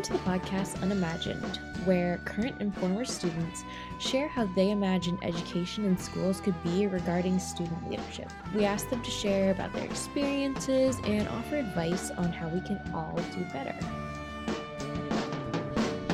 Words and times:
Welcome 0.00 0.18
to 0.18 0.24
the 0.24 0.30
podcast 0.30 0.82
Unimagined, 0.82 1.58
where 1.84 2.22
current 2.24 2.56
and 2.58 2.74
former 2.74 3.04
students 3.04 3.64
share 3.98 4.28
how 4.28 4.46
they 4.56 4.70
imagine 4.70 5.18
education 5.20 5.84
in 5.84 5.98
schools 5.98 6.40
could 6.40 6.54
be 6.64 6.86
regarding 6.86 7.38
student 7.38 7.90
leadership. 7.90 8.30
We 8.54 8.64
ask 8.64 8.88
them 8.88 9.02
to 9.02 9.10
share 9.10 9.50
about 9.50 9.74
their 9.74 9.84
experiences 9.84 10.96
and 11.04 11.28
offer 11.28 11.56
advice 11.56 12.10
on 12.12 12.32
how 12.32 12.48
we 12.48 12.62
can 12.62 12.80
all 12.94 13.14
do 13.34 13.44
better. 13.52 13.74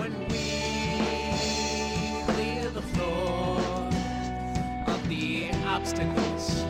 When 0.01 0.19
we 0.31 0.65
clear 2.35 2.69
the 2.71 2.83
floor 2.83 3.61
of 4.89 5.09
the 5.09 5.53
obstacles, 5.65 6.65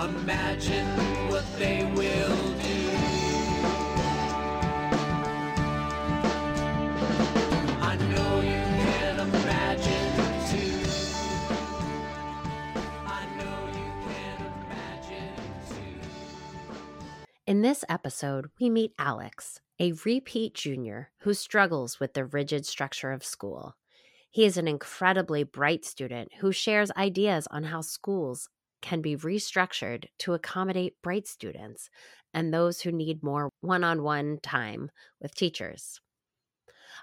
imagine 0.00 0.88
what 1.28 1.44
they 1.56 1.84
will 1.94 2.58
do. 2.58 2.89
In 17.60 17.64
this 17.64 17.84
episode, 17.90 18.48
we 18.58 18.70
meet 18.70 18.94
Alex, 18.98 19.60
a 19.78 19.92
repeat 20.06 20.54
junior 20.54 21.10
who 21.18 21.34
struggles 21.34 22.00
with 22.00 22.14
the 22.14 22.24
rigid 22.24 22.64
structure 22.64 23.12
of 23.12 23.22
school. 23.22 23.76
He 24.30 24.46
is 24.46 24.56
an 24.56 24.66
incredibly 24.66 25.44
bright 25.44 25.84
student 25.84 26.32
who 26.38 26.52
shares 26.52 26.90
ideas 26.96 27.46
on 27.50 27.64
how 27.64 27.82
schools 27.82 28.48
can 28.80 29.02
be 29.02 29.14
restructured 29.14 30.06
to 30.20 30.32
accommodate 30.32 31.02
bright 31.02 31.28
students 31.28 31.90
and 32.32 32.50
those 32.50 32.80
who 32.80 32.90
need 32.92 33.22
more 33.22 33.50
one 33.60 33.84
on 33.84 34.02
one 34.02 34.38
time 34.42 34.90
with 35.20 35.34
teachers. 35.34 36.00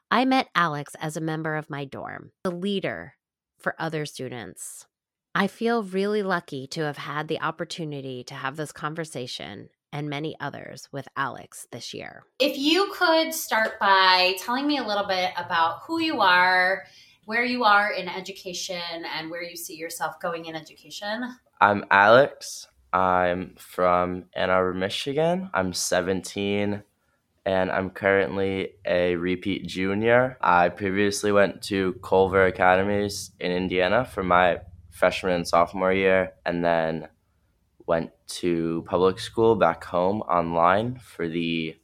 I 0.09 0.25
met 0.25 0.49
Alex 0.55 0.95
as 0.99 1.15
a 1.15 1.21
member 1.21 1.55
of 1.55 1.69
my 1.69 1.85
dorm, 1.85 2.31
the 2.43 2.49
leader 2.49 3.13
for 3.59 3.75
other 3.77 4.07
students. 4.07 4.87
I 5.35 5.45
feel 5.45 5.83
really 5.83 6.23
lucky 6.23 6.65
to 6.65 6.81
have 6.81 6.97
had 6.97 7.27
the 7.27 7.41
opportunity 7.41 8.23
to 8.23 8.33
have 8.33 8.55
this 8.55 8.71
conversation 8.71 9.69
and 9.91 10.09
many 10.09 10.35
others 10.39 10.87
with 10.91 11.07
Alex 11.15 11.67
this 11.71 11.93
year. 11.93 12.23
If 12.39 12.57
you 12.57 12.91
could 12.93 13.33
start 13.33 13.79
by 13.79 14.35
telling 14.39 14.67
me 14.67 14.77
a 14.77 14.83
little 14.83 15.07
bit 15.07 15.31
about 15.37 15.79
who 15.87 15.99
you 15.99 16.21
are, 16.21 16.83
where 17.25 17.43
you 17.43 17.63
are 17.63 17.91
in 17.91 18.07
education, 18.07 19.05
and 19.15 19.29
where 19.29 19.43
you 19.43 19.55
see 19.55 19.75
yourself 19.75 20.19
going 20.19 20.45
in 20.45 20.55
education. 20.55 21.35
I'm 21.59 21.85
Alex. 21.91 22.67
I'm 22.93 23.55
from 23.57 24.25
Ann 24.33 24.49
Arbor, 24.49 24.73
Michigan. 24.73 25.49
I'm 25.53 25.73
17 25.73 26.83
and 27.45 27.71
I'm 27.71 27.89
currently 27.91 28.73
a 28.85 29.15
repeat 29.15 29.67
junior. 29.67 30.37
I 30.41 30.67
previously 30.67 31.31
went 31.31 31.61
to 31.63 31.93
Culver 32.03 32.45
Academies 32.45 33.31
in 33.39 33.51
Indiana 33.51 34.03
for 34.03 34.21
my 34.21 34.59
freshman 34.91 35.33
and 35.33 35.47
sophomore 35.47 35.93
year 35.93 36.33
and 36.45 36.63
then 36.63 37.07
went 37.85 38.11
to 38.27 38.83
public 38.87 39.19
school 39.19 39.55
back 39.55 39.83
home 39.83 40.21
online 40.21 40.95
for 40.97 41.27
the 41.27 41.75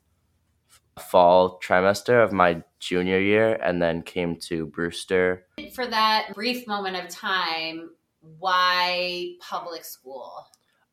fall 0.99 1.59
trimester 1.59 2.23
of 2.23 2.31
my 2.31 2.63
junior 2.79 3.19
year 3.19 3.55
and 3.63 3.81
then 3.81 4.01
came 4.01 4.35
to 4.35 4.67
Brewster 4.67 5.45
For 5.73 5.87
that 5.87 6.31
brief 6.33 6.67
moment 6.67 6.97
of 6.97 7.09
time, 7.09 7.91
why 8.39 9.35
public 9.39 9.83
school? 9.83 10.47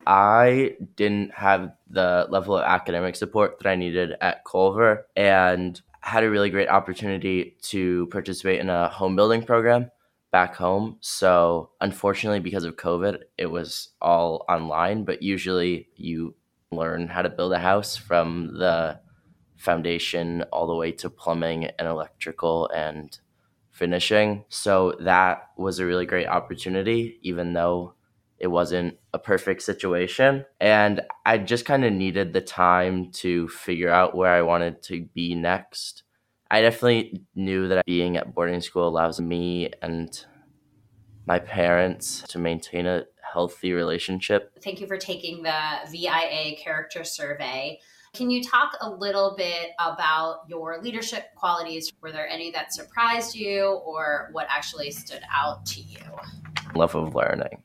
I 0.07 0.77
didn't 0.97 1.35
have 1.35 1.73
the 1.89 2.27
level 2.31 2.57
of 2.57 2.65
academic 2.65 3.17
support 3.17 3.59
that 3.59 3.69
I 3.69 3.77
needed 3.77 4.15
at 4.21 4.45
Culver 4.45 5.07
and 5.15 5.81
had 6.01 6.25
a 6.25 6.31
really 6.31 6.49
great 6.49 6.69
opportunity 6.69 7.57
to 7.63 8.07
participate 8.07 8.61
in 8.61 8.71
a 8.71 8.89
home 8.89 9.15
building 9.15 9.43
program 9.43 9.91
back 10.31 10.55
home. 10.57 10.97
So, 11.01 11.71
unfortunately, 11.81 12.41
because 12.41 12.65
of 12.65 12.77
COVID, 12.77 13.19
it 13.39 13.47
was 13.47 13.91
all 14.01 14.45
online, 14.49 15.05
but 15.05 15.23
usually 15.23 15.89
you 15.97 16.35
learn 16.73 17.09
how 17.09 17.23
to 17.23 17.31
build 17.31 17.53
a 17.53 17.59
house 17.59 17.97
from 17.97 18.57
the 18.59 19.01
foundation 19.57 20.43
all 20.53 20.67
the 20.67 20.75
way 20.75 20.93
to 20.93 21.11
plumbing 21.11 21.67
and 21.67 21.89
electrical 21.89 22.69
and 22.75 23.19
finishing. 23.71 24.45
So, 24.49 24.95
that 25.01 25.51
was 25.57 25.79
a 25.79 25.87
really 25.87 26.07
great 26.07 26.27
opportunity, 26.27 27.19
even 27.23 27.53
though 27.53 27.95
it 28.39 28.47
wasn't 28.49 28.99
a 29.13 29.19
perfect 29.19 29.63
situation. 29.63 30.47
And 30.61 31.03
I 31.27 31.39
just 31.39 31.67
kind 31.67 31.85
of 31.85 31.93
needed 31.93 32.33
the 32.33 32.41
time 32.41 33.11
to 33.13 33.49
figure 33.49 33.91
out 33.91 34.17
where 34.17 34.33
I 34.33 34.43
wanted 34.43 34.83
to 34.85 35.03
be 35.15 35.35
next. 35.35 36.05
I 36.51 36.63
definitely 36.63 37.23
knew 37.35 37.69
that 37.69 37.87
being 37.87 38.17
at 38.17 38.35
boarding 38.35 38.61
school 38.61 38.89
allows 38.89 39.21
me 39.21 39.71
and 39.83 40.25
my 41.27 41.39
parents 41.39 42.23
to 42.29 42.39
maintain 42.39 42.87
a 42.87 43.05
healthy 43.33 43.73
relationship. 43.73 44.53
Thank 44.63 44.81
you 44.81 44.87
for 44.87 44.97
taking 44.97 45.43
the 45.43 45.61
VIA 45.91 46.57
character 46.57 47.05
survey. 47.05 47.79
Can 48.13 48.29
you 48.29 48.43
talk 48.43 48.77
a 48.81 48.91
little 48.91 49.35
bit 49.37 49.71
about 49.79 50.41
your 50.49 50.83
leadership 50.83 51.27
qualities? 51.37 51.93
Were 52.01 52.11
there 52.11 52.29
any 52.29 52.51
that 52.51 52.75
surprised 52.75 53.37
you 53.37 53.81
or 53.87 54.31
what 54.33 54.49
actually 54.51 54.91
stood 54.91 55.23
out 55.33 55.65
to 55.67 55.81
you? 55.81 56.01
love 56.75 56.95
of 56.95 57.15
learning. 57.15 57.63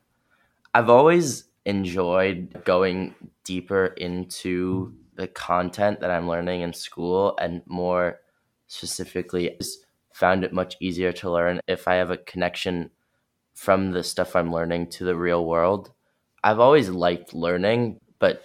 I've 0.74 0.90
always 0.90 1.44
enjoyed 1.64 2.64
going 2.64 3.14
deeper 3.44 3.86
into 3.86 4.94
the 5.14 5.26
content 5.26 6.00
that 6.00 6.10
I'm 6.10 6.28
learning 6.28 6.60
in 6.60 6.72
school 6.72 7.36
and 7.40 7.62
more 7.66 8.20
specifically 8.66 9.54
just 9.60 9.86
found 10.12 10.44
it 10.44 10.52
much 10.52 10.76
easier 10.80 11.12
to 11.12 11.30
learn 11.30 11.60
if 11.66 11.86
I 11.86 11.94
have 11.94 12.10
a 12.10 12.16
connection 12.16 12.90
from 13.54 13.92
the 13.92 14.02
stuff 14.02 14.36
I'm 14.36 14.52
learning 14.52 14.90
to 14.90 15.04
the 15.04 15.16
real 15.16 15.44
world. 15.44 15.92
I've 16.42 16.60
always 16.60 16.88
liked 16.88 17.34
learning, 17.34 18.00
but 18.18 18.42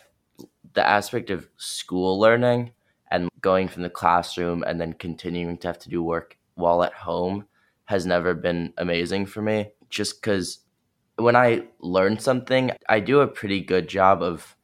the 0.74 0.88
aspect 0.88 1.30
of 1.30 1.48
school 1.58 2.20
learning 2.20 2.72
and 3.10 3.30
going 3.42 3.68
from 3.68 3.84
the 3.84 3.90
classroom 3.90 4.64
and 4.66 4.80
then 4.80 4.94
continuing 4.94 5.58
to 5.58 5.68
have 5.68 5.80
to 5.80 5.90
do 5.90 6.02
work 6.02 6.38
while 6.56 6.84
at 6.84 6.94
home 6.94 7.46
has 7.86 8.06
never 8.06 8.34
been 8.34 8.74
amazing 8.78 9.26
for 9.26 9.42
me 9.42 9.72
just 9.90 10.22
because 10.22 10.60
when 11.18 11.36
I 11.36 11.66
learn 11.80 12.18
something, 12.20 12.72
I 12.88 13.00
do 13.00 13.20
a 13.20 13.28
pretty 13.28 13.62
good 13.62 13.88
job 13.88 14.24
of 14.24 14.56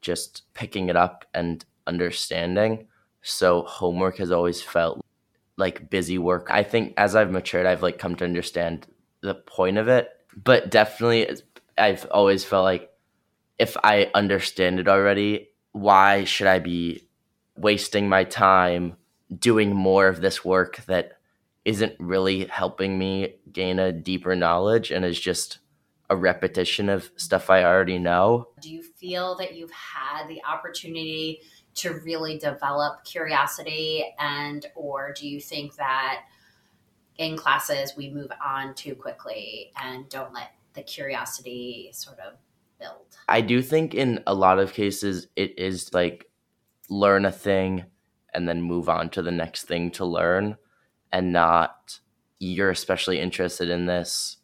just 0.00 0.42
picking 0.52 0.88
it 0.88 0.96
up 0.96 1.24
and 1.32 1.64
understanding. 1.86 2.88
So 3.24 3.62
homework 3.62 4.18
has 4.18 4.30
always 4.30 4.62
felt 4.62 5.00
like 5.56 5.88
busy 5.90 6.18
work. 6.18 6.48
I 6.50 6.62
think 6.62 6.92
as 6.96 7.16
I've 7.16 7.30
matured, 7.30 7.66
I've 7.66 7.82
like 7.82 7.98
come 7.98 8.14
to 8.16 8.24
understand 8.24 8.86
the 9.22 9.34
point 9.34 9.78
of 9.78 9.88
it. 9.88 10.10
But 10.36 10.70
definitely, 10.70 11.28
I've 11.76 12.06
always 12.10 12.44
felt 12.44 12.64
like 12.64 12.90
if 13.58 13.76
I 13.82 14.10
understand 14.14 14.78
it 14.78 14.88
already, 14.88 15.48
why 15.72 16.24
should 16.24 16.48
I 16.48 16.58
be 16.58 17.08
wasting 17.56 18.08
my 18.08 18.24
time 18.24 18.96
doing 19.36 19.74
more 19.74 20.06
of 20.06 20.20
this 20.20 20.44
work 20.44 20.84
that 20.86 21.18
isn't 21.64 21.94
really 21.98 22.44
helping 22.44 22.98
me 22.98 23.36
gain 23.50 23.78
a 23.78 23.90
deeper 23.90 24.36
knowledge 24.36 24.90
and 24.90 25.02
is 25.02 25.18
just 25.18 25.60
a 26.10 26.16
repetition 26.16 26.90
of 26.90 27.10
stuff 27.16 27.48
I 27.48 27.64
already 27.64 27.98
know. 27.98 28.48
Do 28.60 28.70
you 28.70 28.82
feel 28.82 29.36
that 29.36 29.54
you've 29.54 29.70
had 29.70 30.28
the 30.28 30.42
opportunity 30.44 31.40
to 31.74 31.94
really 32.04 32.38
develop 32.38 33.04
curiosity 33.04 34.14
and 34.18 34.66
or 34.74 35.12
do 35.12 35.28
you 35.28 35.40
think 35.40 35.74
that 35.76 36.22
in 37.16 37.36
classes 37.36 37.94
we 37.96 38.10
move 38.10 38.30
on 38.44 38.74
too 38.74 38.94
quickly 38.94 39.72
and 39.82 40.08
don't 40.08 40.32
let 40.32 40.52
the 40.74 40.82
curiosity 40.82 41.90
sort 41.92 42.18
of 42.18 42.34
build? 42.78 43.16
I 43.28 43.40
do 43.40 43.62
think 43.62 43.94
in 43.94 44.22
a 44.26 44.34
lot 44.34 44.58
of 44.58 44.72
cases 44.72 45.28
it 45.36 45.58
is 45.58 45.92
like 45.92 46.26
learn 46.88 47.24
a 47.24 47.32
thing 47.32 47.84
and 48.32 48.48
then 48.48 48.62
move 48.62 48.88
on 48.88 49.08
to 49.10 49.22
the 49.22 49.30
next 49.30 49.64
thing 49.64 49.90
to 49.92 50.04
learn 50.04 50.56
and 51.12 51.32
not 51.32 52.00
you're 52.40 52.70
especially 52.70 53.20
interested 53.20 53.70
in 53.70 53.86
this. 53.86 54.38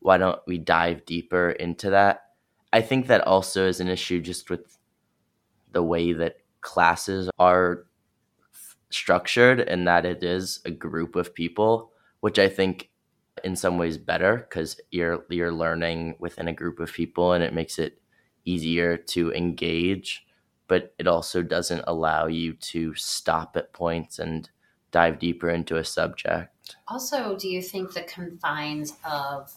Why 0.00 0.18
don't 0.18 0.40
we 0.46 0.58
dive 0.58 1.04
deeper 1.04 1.50
into 1.50 1.90
that? 1.90 2.22
I 2.72 2.80
think 2.82 3.06
that 3.06 3.26
also 3.26 3.66
is 3.66 3.80
an 3.80 3.88
issue 3.88 4.20
just 4.20 4.50
with 4.50 4.78
the 5.72 5.82
way 5.82 6.12
that 6.12 6.39
classes 6.60 7.30
are 7.38 7.86
structured 8.90 9.60
and 9.60 9.86
that 9.86 10.04
it 10.04 10.22
is 10.22 10.60
a 10.64 10.70
group 10.70 11.16
of 11.16 11.34
people, 11.34 11.92
which 12.20 12.38
I 12.38 12.48
think 12.48 12.90
in 13.44 13.56
some 13.56 13.78
ways 13.78 13.96
better 13.96 14.46
because 14.48 14.78
you're 14.90 15.24
you're 15.30 15.52
learning 15.52 16.16
within 16.18 16.48
a 16.48 16.52
group 16.52 16.78
of 16.78 16.92
people 16.92 17.32
and 17.32 17.42
it 17.42 17.54
makes 17.54 17.78
it 17.78 18.02
easier 18.44 18.96
to 18.96 19.32
engage 19.32 20.26
but 20.70 20.94
it 21.00 21.08
also 21.08 21.42
doesn't 21.42 21.82
allow 21.88 22.28
you 22.28 22.52
to 22.52 22.94
stop 22.94 23.56
at 23.56 23.72
points 23.72 24.20
and 24.20 24.48
dive 24.92 25.18
deeper 25.18 25.50
into 25.50 25.76
a 25.76 25.84
subject. 25.84 26.76
Also, 26.86 27.36
do 27.36 27.48
you 27.48 27.60
think 27.60 27.92
the 27.92 28.02
confines 28.02 28.92
of 29.04 29.52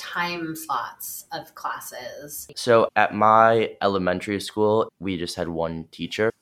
time 0.00 0.56
slots 0.56 1.26
of 1.32 1.54
classes? 1.54 2.48
so 2.56 2.88
at 2.96 3.14
my 3.14 3.76
elementary 3.82 4.40
school 4.40 4.90
we 4.98 5.16
just 5.16 5.36
had 5.36 5.48
one 5.48 5.86
teacher. 5.92 6.32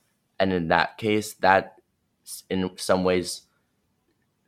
And 0.40 0.52
in 0.52 0.68
that 0.68 0.98
case 0.98 1.34
that 1.34 1.74
in 2.48 2.70
some 2.76 3.02
ways 3.02 3.42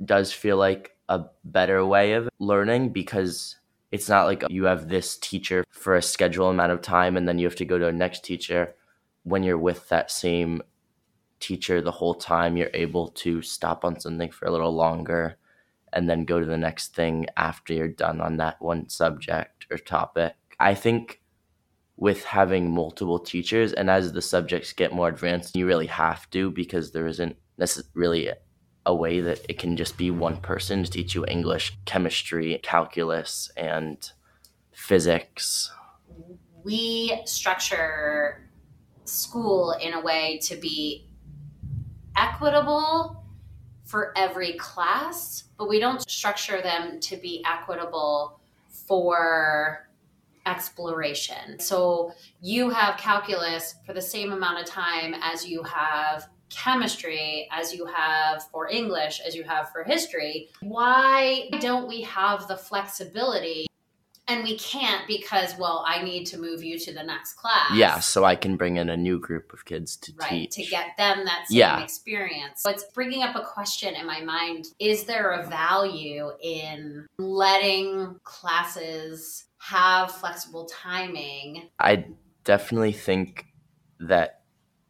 does 0.05 0.33
feel 0.33 0.57
like 0.57 0.97
a 1.09 1.25
better 1.45 1.85
way 1.85 2.13
of 2.13 2.29
learning 2.39 2.91
because 2.91 3.57
it's 3.91 4.09
not 4.09 4.27
like 4.27 4.45
you 4.49 4.65
have 4.65 4.89
this 4.89 5.17
teacher 5.17 5.65
for 5.71 5.97
a 5.97 6.03
scheduled 6.03 6.55
amount 6.55 6.71
of 6.71 6.81
time 6.81 7.17
and 7.17 7.27
then 7.27 7.39
you 7.39 7.47
have 7.47 7.57
to 7.57 7.65
go 7.65 7.79
to 7.79 7.89
a 7.89 7.93
next 7.93 8.25
teacher. 8.25 8.77
When 9.25 9.43
you're 9.43 9.59
with 9.59 9.89
that 9.89 10.11
same 10.11 10.63
teacher 11.41 11.81
the 11.81 11.91
whole 11.91 12.15
time 12.15 12.57
you're 12.57 12.71
able 12.75 13.09
to 13.09 13.43
stop 13.43 13.85
on 13.85 13.99
something 13.99 14.31
for 14.31 14.47
a 14.47 14.51
little 14.53 14.75
longer 14.75 15.37
and 15.93 16.09
then 16.09 16.25
go 16.25 16.41
to 16.41 16.47
the 16.47 16.57
next 16.57 16.95
thing 16.95 17.27
after 17.37 17.73
you're 17.73 17.89
done 17.89 18.21
on 18.21 18.37
that 18.39 18.61
one 18.61 18.89
subject 18.89 19.67
or 19.71 19.79
topic. 19.79 20.35
I 20.59 20.75
think 20.75 21.21
with 21.97 22.25
having 22.25 22.71
multiple 22.71 23.19
teachers 23.19 23.73
and 23.73 23.91
as 23.91 24.13
the 24.13 24.23
subjects 24.23 24.73
get 24.73 24.93
more 24.93 25.09
advanced 25.09 25.55
you 25.55 25.67
really 25.67 25.87
have 25.87 26.29
to 26.31 26.51
because 26.51 26.93
there 26.93 27.07
isn't 27.07 27.37
really 27.93 28.31
a 28.87 28.95
way 28.95 29.21
that 29.21 29.45
it 29.51 29.59
can 29.59 29.77
just 29.77 29.99
be 29.99 30.11
one 30.11 30.39
person 30.39 30.83
to 30.83 30.91
teach 30.91 31.15
you 31.15 31.27
english 31.27 31.77
chemistry 31.85 32.59
calculus 32.63 33.51
and 33.55 34.13
physics. 34.73 35.71
We 36.65 37.21
structure 37.27 38.51
school 39.05 39.73
in 39.73 39.93
a 39.93 40.01
way 40.01 40.39
to 40.45 40.57
be 40.57 41.07
equitable 42.17 43.20
for 43.91 44.13
every 44.17 44.53
class, 44.53 45.45
but 45.59 45.69
we 45.69 45.81
don't 45.81 46.09
structure 46.09 46.63
them 46.63 47.01
to 47.01 47.17
be 47.17 47.45
equitable 47.45 48.39
for 48.69 49.89
exploration. 50.47 51.59
So 51.59 52.13
you 52.41 52.71
have 52.71 52.97
calculus 52.99 53.75
for 53.85 53.93
the 53.93 54.01
same 54.01 54.31
amount 54.31 54.61
of 54.61 54.67
time 54.67 55.15
as 55.21 55.45
you 55.45 55.65
have 55.65 56.29
chemistry, 56.51 57.49
as 57.51 57.75
you 57.75 57.85
have 57.85 58.45
for 58.53 58.69
English, 58.69 59.21
as 59.27 59.35
you 59.35 59.43
have 59.43 59.71
for 59.71 59.83
history. 59.83 60.51
Why 60.61 61.51
don't 61.61 61.89
we 61.89 62.03
have 62.03 62.47
the 62.47 62.57
flexibility? 62.57 63.67
And 64.31 64.45
we 64.45 64.57
can't 64.59 65.07
because, 65.09 65.57
well, 65.59 65.85
I 65.87 66.03
need 66.03 66.25
to 66.27 66.39
move 66.39 66.63
you 66.63 66.79
to 66.79 66.93
the 66.95 67.03
next 67.03 67.35
class. 67.35 67.73
yeah 67.75 67.99
so 67.99 68.25
i 68.25 68.35
can 68.37 68.57
bring 68.57 68.77
in 68.77 68.89
a 68.89 68.97
new 68.97 69.19
group 69.19 69.53
of 69.53 69.65
kids 69.65 69.97
to 69.97 70.13
right 70.21 70.31
teach 70.51 70.55
to 70.55 70.63
get 70.71 70.97
them 70.97 71.25
that 71.25 71.47
same 71.49 71.59
Yeah. 71.59 71.83
experience 71.83 72.63
so 72.63 72.71
it's 72.71 72.85
bringing 72.95 73.23
up 73.23 73.35
a 73.37 73.45
question 73.45 73.95
in 73.95 74.07
my 74.07 74.21
mind 74.21 74.67
is 74.79 75.05
there 75.05 75.31
a 75.33 75.47
value 75.49 76.31
in 76.43 77.07
letting 77.19 78.17
classes 78.23 79.45
have 79.59 80.11
flexible 80.13 80.67
timing 80.67 81.69
I 81.79 82.07
definitely 82.45 82.93
think 82.93 83.47
that 84.01 84.43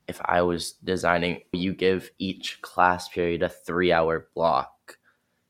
if 0.09 0.21
I 0.25 0.43
was 0.43 0.73
designing, 0.73 1.43
you 1.53 1.73
give 1.73 2.11
each 2.19 2.61
class 2.63 3.09
period 3.09 3.43
a 3.45 3.49
three 3.49 3.93
hour 3.93 4.29
block. 4.35 4.99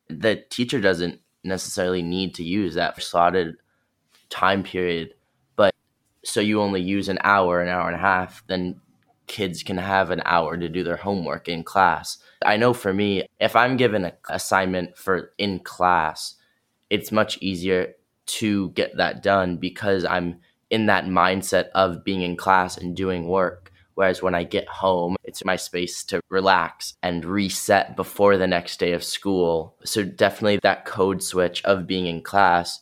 The 0.08 0.44
teacher 0.50 0.80
doesn't 0.80 1.20
necessarily 1.44 2.02
need 2.02 2.34
to 2.34 2.44
use 2.44 2.74
that 2.74 3.02
slotted 3.02 3.56
time 4.30 4.62
period, 4.62 5.14
but 5.56 5.74
so 6.24 6.40
you 6.40 6.60
only 6.60 6.80
use 6.80 7.08
an 7.08 7.18
hour, 7.22 7.60
an 7.60 7.68
hour 7.68 7.86
and 7.86 7.96
a 7.96 8.00
half, 8.00 8.42
then 8.46 8.80
kids 9.26 9.62
can 9.62 9.78
have 9.78 10.10
an 10.10 10.22
hour 10.24 10.56
to 10.56 10.68
do 10.68 10.82
their 10.82 10.96
homework 10.96 11.48
in 11.48 11.62
class. 11.62 12.18
I 12.44 12.56
know 12.56 12.72
for 12.72 12.92
me, 12.92 13.26
if 13.38 13.54
I'm 13.54 13.76
given 13.76 14.04
an 14.04 14.12
assignment 14.28 14.96
for 14.96 15.32
in 15.38 15.60
class, 15.60 16.34
it's 16.90 17.12
much 17.12 17.38
easier 17.40 17.94
to 18.26 18.70
get 18.70 18.96
that 18.96 19.22
done 19.22 19.56
because 19.56 20.04
I'm 20.04 20.40
in 20.70 20.86
that 20.86 21.04
mindset 21.04 21.68
of 21.74 22.04
being 22.04 22.22
in 22.22 22.36
class 22.36 22.76
and 22.76 22.96
doing 22.96 23.28
work. 23.28 23.72
Whereas 23.94 24.22
when 24.22 24.34
I 24.34 24.44
get 24.44 24.66
home, 24.66 25.16
it's 25.24 25.44
my 25.44 25.56
space 25.56 26.04
to 26.04 26.20
relax 26.28 26.94
and 27.02 27.24
reset 27.24 27.96
before 27.96 28.36
the 28.36 28.46
next 28.46 28.80
day 28.80 28.92
of 28.92 29.04
school. 29.04 29.76
So 29.84 30.04
definitely 30.04 30.58
that 30.62 30.86
code 30.86 31.22
switch 31.22 31.62
of 31.64 31.86
being 31.86 32.06
in 32.06 32.22
class, 32.22 32.80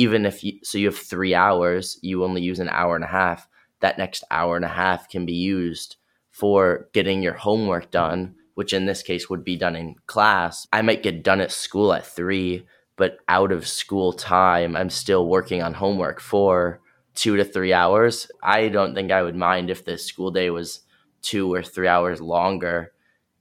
even 0.00 0.24
if 0.24 0.42
you, 0.42 0.54
so 0.62 0.78
you 0.78 0.86
have 0.86 0.96
three 0.96 1.34
hours, 1.34 1.98
you 2.00 2.24
only 2.24 2.40
use 2.40 2.58
an 2.58 2.70
hour 2.70 2.94
and 2.94 3.04
a 3.04 3.08
half. 3.08 3.46
That 3.80 3.98
next 3.98 4.24
hour 4.30 4.56
and 4.56 4.64
a 4.64 4.68
half 4.68 5.10
can 5.10 5.26
be 5.26 5.34
used 5.34 5.96
for 6.30 6.88
getting 6.94 7.22
your 7.22 7.34
homework 7.34 7.90
done, 7.90 8.34
which 8.54 8.72
in 8.72 8.86
this 8.86 9.02
case 9.02 9.28
would 9.28 9.44
be 9.44 9.58
done 9.58 9.76
in 9.76 9.96
class. 10.06 10.66
I 10.72 10.80
might 10.80 11.02
get 11.02 11.22
done 11.22 11.42
at 11.42 11.52
school 11.52 11.92
at 11.92 12.06
three, 12.06 12.66
but 12.96 13.18
out 13.28 13.52
of 13.52 13.68
school 13.68 14.14
time, 14.14 14.74
I'm 14.74 14.88
still 14.88 15.28
working 15.28 15.62
on 15.62 15.74
homework 15.74 16.18
for 16.18 16.80
two 17.14 17.36
to 17.36 17.44
three 17.44 17.74
hours. 17.74 18.30
I 18.42 18.70
don't 18.70 18.94
think 18.94 19.12
I 19.12 19.22
would 19.22 19.36
mind 19.36 19.68
if 19.68 19.84
the 19.84 19.98
school 19.98 20.30
day 20.30 20.48
was 20.48 20.80
two 21.20 21.52
or 21.52 21.62
three 21.62 21.88
hours 21.88 22.22
longer 22.22 22.92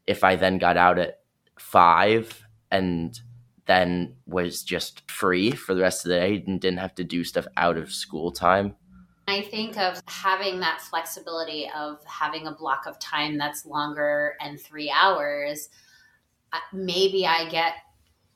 if 0.08 0.26
I 0.26 0.36
then 0.36 0.58
got 0.58 0.76
out 0.76 1.00
at 1.00 1.22
five 1.58 2.44
and 2.70 3.18
then 3.70 4.16
was 4.26 4.64
just 4.64 5.10
free 5.10 5.52
for 5.52 5.76
the 5.76 5.82
rest 5.82 6.04
of 6.04 6.10
the 6.10 6.16
day 6.16 6.44
and 6.48 6.60
didn't 6.60 6.80
have 6.80 6.96
to 6.96 7.04
do 7.04 7.24
stuff 7.24 7.46
out 7.56 7.78
of 7.78 7.92
school 7.92 8.32
time. 8.32 8.76
I 9.28 9.44
think 9.44 9.78
of 9.78 10.02
having 10.08 10.60
that 10.62 10.82
flexibility 10.82 11.70
of 11.78 12.04
having 12.04 12.48
a 12.48 12.52
block 12.52 12.88
of 12.88 12.98
time 12.98 13.38
that's 13.38 13.68
longer 13.68 14.34
and 14.42 14.60
three 14.60 14.90
hours. 14.90 15.70
uh, 16.52 16.58
Maybe 16.74 17.28
I 17.28 17.48
get 17.48 17.76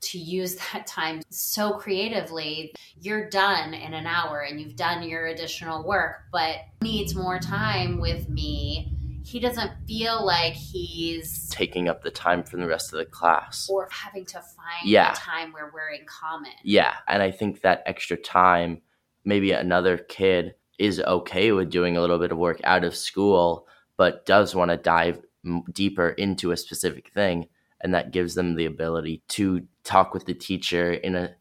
to 0.02 0.20
use 0.20 0.56
that 0.74 0.86
time 0.86 1.24
so 1.32 1.72
creatively. 1.74 2.72
You're 3.02 3.28
done 3.28 3.74
in 3.74 3.96
an 3.96 4.06
hour 4.06 4.42
and 4.42 4.62
you've 4.62 4.76
done 4.76 5.02
your 5.02 5.26
additional 5.26 5.84
work, 5.84 6.26
but 6.32 6.58
needs 6.84 7.16
more 7.16 7.40
time 7.40 8.00
with 8.00 8.30
me. 8.30 8.93
He 9.24 9.40
doesn't 9.40 9.72
feel 9.88 10.26
like 10.26 10.54
he's 10.54 11.50
Taking 11.50 11.88
up 11.88 12.04
the 12.04 12.12
time 12.12 12.44
from 12.44 12.60
the 12.62 12.68
rest 12.68 12.92
of 12.94 13.00
the 13.00 13.06
class. 13.06 13.68
or 13.72 13.88
having 13.92 14.26
to 14.28 14.40
find 14.42 14.86
Yeah. 14.88 15.14
time 15.16 15.52
where 15.54 15.72
we're 15.74 15.90
in 15.92 16.06
common. 16.06 16.52
Yeah, 16.64 16.96
and 17.08 17.22
I 17.24 17.32
think 17.32 17.62
that 17.62 17.84
extra 17.86 18.18
time, 18.18 18.82
maybe 19.24 19.52
another 19.52 19.98
kid 19.98 20.56
is 20.78 21.00
okay 21.00 21.52
with 21.52 21.70
doing 21.70 21.96
a 21.96 22.02
little 22.02 22.20
bit 22.20 22.32
of 22.32 22.38
work 22.38 22.60
out 22.64 22.84
of 22.84 22.96
school, 22.96 23.68
but 23.98 24.26
does 24.26 24.54
want 24.56 24.72
to 24.72 24.78
dive 24.78 25.22
m- 25.46 25.64
deeper 25.72 26.10
into 26.10 26.52
a 26.52 26.58
specific 26.58 27.10
thing, 27.14 27.48
and 27.82 27.94
that 27.94 28.12
gives 28.12 28.36
them 28.36 28.56
the 28.56 28.66
ability 28.66 29.24
to 29.30 29.66
talk 29.84 30.14
with 30.14 30.26
the 30.26 30.34
teacher 30.34 30.92
in 30.92 31.16
a 31.16 31.36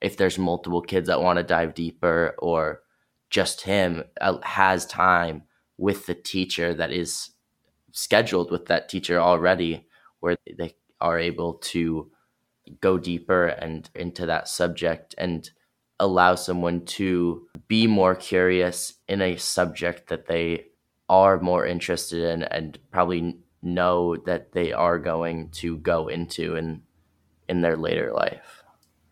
if 0.00 0.16
there's 0.16 0.38
multiple 0.38 0.80
kids 0.80 1.08
that 1.08 1.20
want 1.20 1.38
to 1.38 1.42
dive 1.42 1.74
deeper 1.74 2.34
or 2.38 2.82
just 3.30 3.62
him 3.62 4.04
uh, 4.20 4.38
has 4.42 4.86
time 4.86 5.42
with 5.78 6.06
the 6.06 6.14
teacher 6.14 6.74
that 6.74 6.92
is 6.92 7.30
scheduled 7.92 8.50
with 8.50 8.66
that 8.66 8.88
teacher 8.88 9.18
already 9.18 9.86
where 10.20 10.36
they 10.58 10.74
are 11.00 11.18
able 11.18 11.54
to 11.54 12.10
go 12.80 12.98
deeper 12.98 13.46
and 13.46 13.88
into 13.94 14.26
that 14.26 14.48
subject 14.48 15.14
and 15.16 15.50
allow 16.00 16.34
someone 16.34 16.84
to 16.84 17.46
be 17.66 17.86
more 17.86 18.14
curious 18.14 18.94
in 19.08 19.22
a 19.22 19.36
subject 19.36 20.08
that 20.08 20.26
they 20.26 20.66
are 21.08 21.40
more 21.40 21.64
interested 21.64 22.22
in 22.22 22.42
and 22.42 22.78
probably 22.90 23.38
know 23.62 24.16
that 24.16 24.52
they 24.52 24.72
are 24.72 24.98
going 24.98 25.48
to 25.50 25.78
go 25.78 26.08
into 26.08 26.56
in 26.56 26.82
in 27.48 27.62
their 27.62 27.76
later 27.76 28.12
life. 28.12 28.62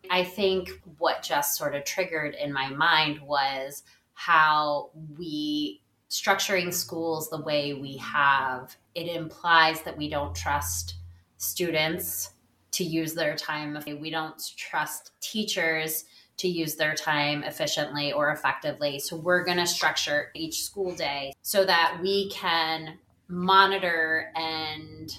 I 0.09 0.23
think 0.23 0.69
what 0.99 1.23
just 1.23 1.57
sort 1.57 1.75
of 1.75 1.83
triggered 1.83 2.35
in 2.35 2.53
my 2.53 2.69
mind 2.69 3.19
was 3.19 3.83
how 4.13 4.91
we 5.17 5.81
structuring 6.09 6.73
schools 6.73 7.29
the 7.29 7.41
way 7.41 7.73
we 7.73 7.97
have. 7.97 8.75
It 8.95 9.07
implies 9.07 9.81
that 9.81 9.97
we 9.97 10.09
don't 10.09 10.35
trust 10.35 10.95
students 11.37 12.31
to 12.71 12.83
use 12.83 13.13
their 13.13 13.35
time 13.35 13.77
we 13.99 14.11
don't 14.11 14.41
trust 14.55 15.11
teachers 15.19 16.05
to 16.37 16.47
use 16.47 16.75
their 16.75 16.93
time 16.93 17.43
efficiently 17.43 18.13
or 18.13 18.31
effectively. 18.31 18.99
So 18.99 19.15
we're 19.15 19.43
going 19.43 19.57
to 19.57 19.65
structure 19.65 20.29
each 20.35 20.63
school 20.63 20.93
day 20.93 21.33
so 21.41 21.65
that 21.65 21.97
we 22.01 22.29
can 22.29 22.99
monitor 23.27 24.31
and 24.35 25.11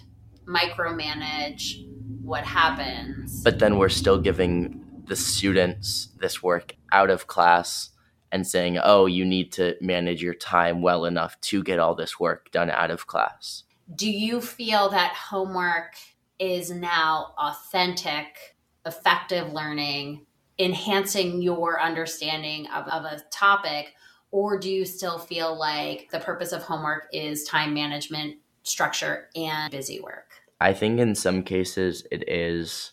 micromanage 0.46 1.84
what 2.22 2.44
happens. 2.44 3.42
But 3.42 3.58
then 3.58 3.78
we're 3.78 3.88
still 3.88 4.20
giving 4.20 4.84
the 5.06 5.16
students 5.16 6.08
this 6.20 6.42
work 6.42 6.76
out 6.92 7.10
of 7.10 7.26
class 7.26 7.90
and 8.30 8.46
saying, 8.46 8.78
"Oh, 8.82 9.06
you 9.06 9.24
need 9.24 9.52
to 9.52 9.76
manage 9.80 10.22
your 10.22 10.34
time 10.34 10.82
well 10.82 11.04
enough 11.04 11.40
to 11.42 11.62
get 11.62 11.78
all 11.78 11.94
this 11.94 12.20
work 12.20 12.50
done 12.50 12.70
out 12.70 12.90
of 12.90 13.06
class." 13.06 13.64
do 13.94 14.10
you 14.10 14.40
feel 14.40 14.90
that 14.90 15.14
homework 15.14 15.94
is 16.38 16.70
now 16.70 17.34
authentic, 17.38 18.56
effective 18.86 19.52
learning, 19.52 20.26
enhancing 20.58 21.40
your 21.40 21.80
understanding 21.80 22.66
of, 22.68 22.86
of 22.88 23.04
a 23.04 23.22
topic? 23.30 23.94
Or 24.30 24.58
do 24.58 24.70
you 24.70 24.84
still 24.84 25.18
feel 25.18 25.58
like 25.58 26.08
the 26.10 26.20
purpose 26.20 26.52
of 26.52 26.62
homework 26.62 27.08
is 27.12 27.44
time 27.44 27.72
management, 27.72 28.36
structure, 28.62 29.30
and 29.34 29.70
busy 29.70 30.00
work? 30.00 30.30
I 30.60 30.74
think 30.74 31.00
in 31.00 31.14
some 31.14 31.42
cases 31.42 32.06
it 32.10 32.28
is 32.28 32.92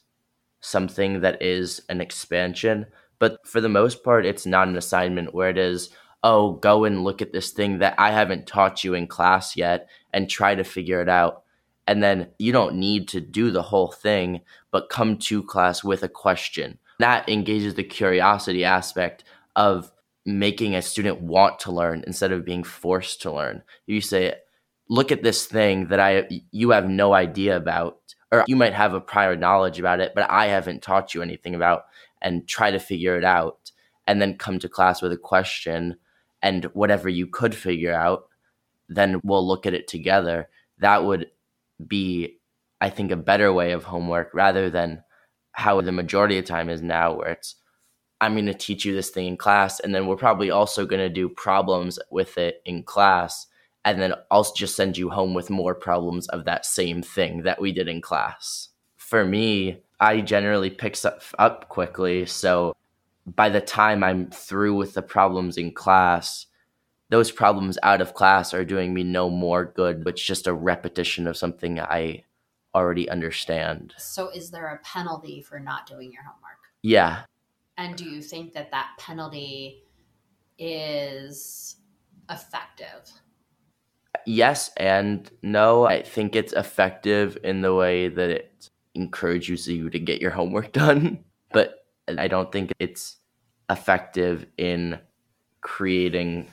something 0.62 1.22
that 1.22 1.42
is 1.42 1.82
an 1.90 2.00
expansion, 2.00 2.86
but 3.20 3.46
for 3.46 3.62
the 3.62 3.70
most 3.70 4.04
part, 4.04 4.26
it's 4.26 4.46
not 4.46 4.68
an 4.68 4.78
assignment 4.78 5.34
where 5.34 5.50
it 5.50 5.58
is, 5.58 5.90
oh, 6.24 6.54
go 6.54 6.86
and 6.86 7.04
look 7.04 7.22
at 7.22 7.34
this 7.34 7.52
thing 7.52 7.80
that 7.80 7.96
I 7.98 8.12
haven't 8.12 8.48
taught 8.48 8.84
you 8.84 8.94
in 8.94 9.08
class 9.08 9.56
yet 9.56 9.90
and 10.14 10.30
try 10.30 10.56
to 10.56 10.64
figure 10.64 11.02
it 11.02 11.10
out. 11.10 11.44
And 11.88 12.02
then 12.02 12.30
you 12.40 12.52
don't 12.52 12.78
need 12.78 13.08
to 13.10 13.22
do 13.22 13.52
the 13.52 13.62
whole 13.62 13.92
thing, 13.92 14.42
but 14.72 14.90
come 14.90 15.18
to 15.20 15.44
class 15.44 15.84
with 15.84 16.02
a 16.02 16.10
question. 16.10 16.80
That 17.00 17.30
engages 17.30 17.76
the 17.76 17.84
curiosity 17.84 18.64
aspect 18.64 19.24
of 19.56 19.92
making 20.26 20.76
a 20.76 20.82
student 20.82 21.22
want 21.22 21.60
to 21.60 21.72
learn 21.72 22.04
instead 22.08 22.32
of 22.32 22.44
being 22.44 22.64
forced 22.64 23.22
to 23.22 23.32
learn. 23.32 23.62
You 23.86 24.02
say, 24.02 24.34
look 24.90 25.12
at 25.12 25.24
this 25.24 25.46
thing 25.46 25.88
that 25.88 26.00
I 26.00 26.28
you 26.52 26.72
have 26.72 26.90
no 26.90 27.14
idea 27.14 27.58
about 27.58 28.00
or 28.32 28.44
you 28.48 28.56
might 28.56 28.74
have 28.74 28.94
a 28.94 29.02
prior 29.02 29.36
knowledge 29.36 29.80
about 29.80 30.00
it 30.00 30.14
but 30.14 30.30
I 30.30 30.48
haven't 30.48 30.84
taught 30.84 31.14
you 31.14 31.22
anything 31.22 31.56
about 31.56 31.86
and 32.22 32.48
try 32.48 32.72
to 32.72 32.80
figure 32.80 33.18
it 33.18 33.24
out 33.24 33.72
and 34.08 34.22
then 34.22 34.38
come 34.38 34.60
to 34.60 34.70
class 34.70 35.02
with 35.02 35.12
a 35.12 35.18
question 35.18 35.96
and 36.42 36.66
whatever 36.74 37.10
you 37.10 37.28
could 37.28 37.56
figure 37.56 37.94
out 37.94 38.28
then 38.88 39.20
we'll 39.24 39.46
look 39.46 39.66
at 39.66 39.74
it 39.74 39.88
together 39.88 40.50
that 40.80 41.04
would 41.04 41.28
be 41.88 42.38
I 42.82 42.90
think 42.90 43.12
a 43.12 43.18
better 43.18 43.52
way 43.52 43.72
of 43.72 43.84
homework 43.84 44.32
rather 44.34 44.70
than 44.70 45.04
how 45.54 45.80
the 45.82 45.92
majority 45.92 46.38
of 46.38 46.46
time 46.46 46.70
is 46.70 46.82
now 46.82 47.16
where 47.16 47.30
it's 47.30 47.56
I'm 48.22 48.34
going 48.34 48.46
to 48.46 48.54
teach 48.54 48.86
you 48.86 48.94
this 48.94 49.10
thing 49.10 49.28
in 49.28 49.38
class 49.38 49.80
and 49.80 49.94
then 49.94 50.08
we're 50.08 50.16
probably 50.16 50.50
also 50.50 50.86
going 50.86 51.02
to 51.02 51.10
do 51.10 51.28
problems 51.28 52.00
with 52.12 52.38
it 52.38 52.62
in 52.66 52.84
class 52.84 53.48
and 53.84 54.02
then 54.02 54.14
I'll 54.32 54.52
just 54.54 54.76
send 54.76 54.98
you 54.98 55.10
home 55.10 55.34
with 55.34 55.50
more 55.50 55.76
problems 55.76 56.28
of 56.30 56.46
that 56.46 56.66
same 56.66 57.04
thing 57.04 57.44
that 57.44 57.62
we 57.62 57.72
did 57.72 57.88
in 57.88 58.02
class. 58.02 58.70
For 58.98 59.24
me, 59.24 59.84
I 60.00 60.22
generally 60.22 60.70
pick 60.70 60.96
stuff 60.96 61.34
up 61.40 61.70
quickly, 61.70 62.26
so 62.26 62.76
by 63.26 63.50
the 63.50 63.62
time 63.62 64.04
I'm 64.04 64.30
through 64.30 64.76
with 64.76 64.94
the 64.94 65.02
problems 65.02 65.58
in 65.58 65.72
class, 65.72 66.48
those 67.10 67.32
problems 67.32 67.78
out 67.84 68.02
of 68.02 68.14
class 68.14 68.54
are 68.54 68.66
doing 68.66 68.94
me 68.94 69.04
no 69.04 69.30
more 69.30 69.66
good. 69.66 70.04
It's 70.08 70.22
just 70.22 70.48
a 70.48 70.54
repetition 70.54 71.28
of 71.28 71.38
something 71.38 71.80
I 71.80 72.24
already 72.74 73.10
understand. 73.10 73.94
So, 73.98 74.30
is 74.30 74.52
there 74.52 74.68
a 74.68 74.80
penalty 74.80 75.42
for 75.42 75.60
not 75.60 75.88
doing 75.88 76.12
your 76.12 76.24
homework? 76.24 76.60
Yeah. 76.82 77.22
And 77.78 77.96
do 77.96 78.06
you 78.06 78.22
think 78.22 78.54
that 78.54 78.72
that 78.72 78.90
penalty 78.98 79.84
is 80.58 81.78
effective? 82.30 83.12
yes 84.26 84.72
and 84.78 85.30
no. 85.42 85.86
I 85.86 86.02
think 86.02 86.36
it's 86.36 86.54
effective 86.54 87.38
in 87.44 87.62
the 87.62 87.74
way 87.74 88.08
that 88.08 88.30
it 88.30 88.70
encourages 88.96 89.68
you 89.68 89.90
to 89.90 90.00
get 90.00 90.22
your 90.22 90.32
homework 90.32 90.72
done, 90.74 91.24
but 91.52 91.86
I 92.08 92.28
don't 92.28 92.52
think 92.52 92.72
it's 92.80 93.18
effective 93.70 94.46
in 94.58 95.00
creating 95.62 96.48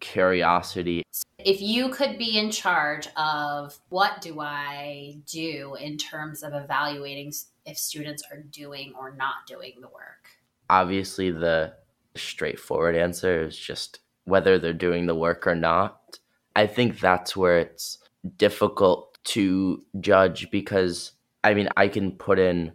curiosity. 0.00 1.02
If 1.38 1.60
you 1.60 1.90
could 1.90 2.18
be 2.18 2.38
in 2.38 2.50
charge 2.50 3.08
of 3.16 3.78
what 3.88 4.20
do 4.20 4.40
I 4.40 5.18
do 5.26 5.76
in 5.78 5.96
terms 5.96 6.42
of 6.42 6.54
evaluating 6.54 7.32
if 7.66 7.78
students 7.78 8.22
are 8.30 8.42
doing 8.42 8.92
or 8.98 9.14
not 9.14 9.46
doing 9.46 9.74
the 9.80 9.88
work? 9.88 10.28
Obviously, 10.68 11.30
the 11.30 11.74
straightforward 12.16 12.96
answer 12.96 13.44
is 13.44 13.56
just 13.56 14.00
whether 14.24 14.58
they're 14.58 14.72
doing 14.72 15.06
the 15.06 15.14
work 15.14 15.46
or 15.46 15.54
not. 15.54 16.18
I 16.56 16.66
think 16.66 17.00
that's 17.00 17.36
where 17.36 17.58
it's 17.58 17.98
difficult 18.36 19.18
to 19.22 19.82
judge 20.00 20.50
because 20.50 21.12
I 21.42 21.54
mean, 21.54 21.68
I 21.76 21.88
can 21.88 22.12
put 22.12 22.38
in 22.38 22.72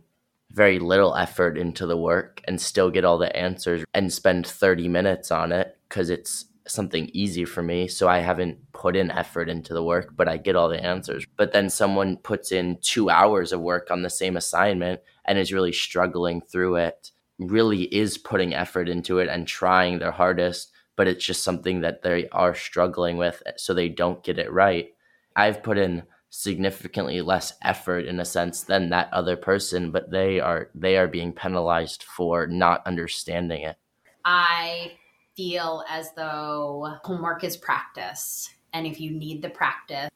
very 0.52 0.80
little 0.80 1.16
effort 1.16 1.58
into 1.58 1.86
the 1.86 1.98
work 1.98 2.42
and 2.46 2.60
still 2.60 2.90
get 2.90 3.06
all 3.06 3.18
the 3.18 3.36
answers 3.36 3.84
and 3.94 4.12
spend 4.12 4.48
30 4.48 4.88
minutes 4.88 5.32
on 5.32 5.52
it 5.52 5.78
because 5.90 6.10
it's 6.10 6.46
something 6.68 7.10
easy 7.14 7.46
for 7.46 7.62
me. 7.62 7.88
So 7.88 8.08
I 8.08 8.20
haven't 8.20 8.72
put 8.72 8.96
in 8.96 9.12
effort 9.12 9.50
into 9.50 9.74
the 9.74 9.84
work, 9.84 10.16
but 10.16 10.28
I 10.28 10.38
get 10.38 10.56
all 10.56 10.70
the 10.70 10.84
answers. 10.84 11.26
But 11.36 11.52
then 11.52 11.70
someone 11.70 12.18
puts 12.18 12.52
in 12.52 12.78
two 12.82 13.10
hours 13.10 13.52
of 13.52 13.62
work 13.62 13.92
on 13.92 14.02
the 14.02 14.10
same 14.10 14.38
assignment 14.38 15.02
and 15.26 15.38
is 15.38 15.54
really 15.54 15.74
struggling 15.74 16.42
through 16.42 16.78
it, 16.78 17.12
really 17.38 17.84
is 17.84 18.18
putting 18.18 18.56
effort 18.56 18.90
into 18.90 19.20
it 19.20 19.28
and 19.30 19.48
trying 19.48 20.00
their 20.00 20.12
hardest 20.12 20.72
but 20.96 21.08
it's 21.08 21.26
just 21.26 21.44
something 21.44 21.82
that 21.82 22.02
they 22.02 22.28
are 22.30 22.56
struggling 22.56 23.18
with, 23.18 23.44
so 23.58 23.74
they 23.74 23.90
don't 23.90 24.24
get 24.24 24.40
it 24.40 24.52
right. 24.52 24.94
I've 25.36 25.64
put 25.64 25.78
in 25.78 26.04
significantly 26.30 27.22
less 27.22 27.54
effort 27.62 28.06
in 28.06 28.20
a 28.20 28.26
sense 28.26 28.64
than 28.64 28.90
that 28.90 29.12
other 29.14 29.36
person, 29.38 29.92
but 29.92 30.12
they 30.12 30.40
are 30.40 30.70
they 30.76 30.98
are 30.98 31.08
being 31.08 31.32
penalized 31.32 32.04
for 32.04 32.48
not 32.48 32.86
understanding 32.86 33.64
it. 33.64 33.78
I 34.24 34.94
feel 35.36 35.84
as 35.90 36.14
though 36.14 36.98
homework 37.04 37.44
is 37.44 37.58
practice, 37.58 38.50
and 38.74 38.86
if 38.86 39.00
you 39.00 39.12
need 39.12 39.42
the 39.42 39.50
practice, 39.50 40.10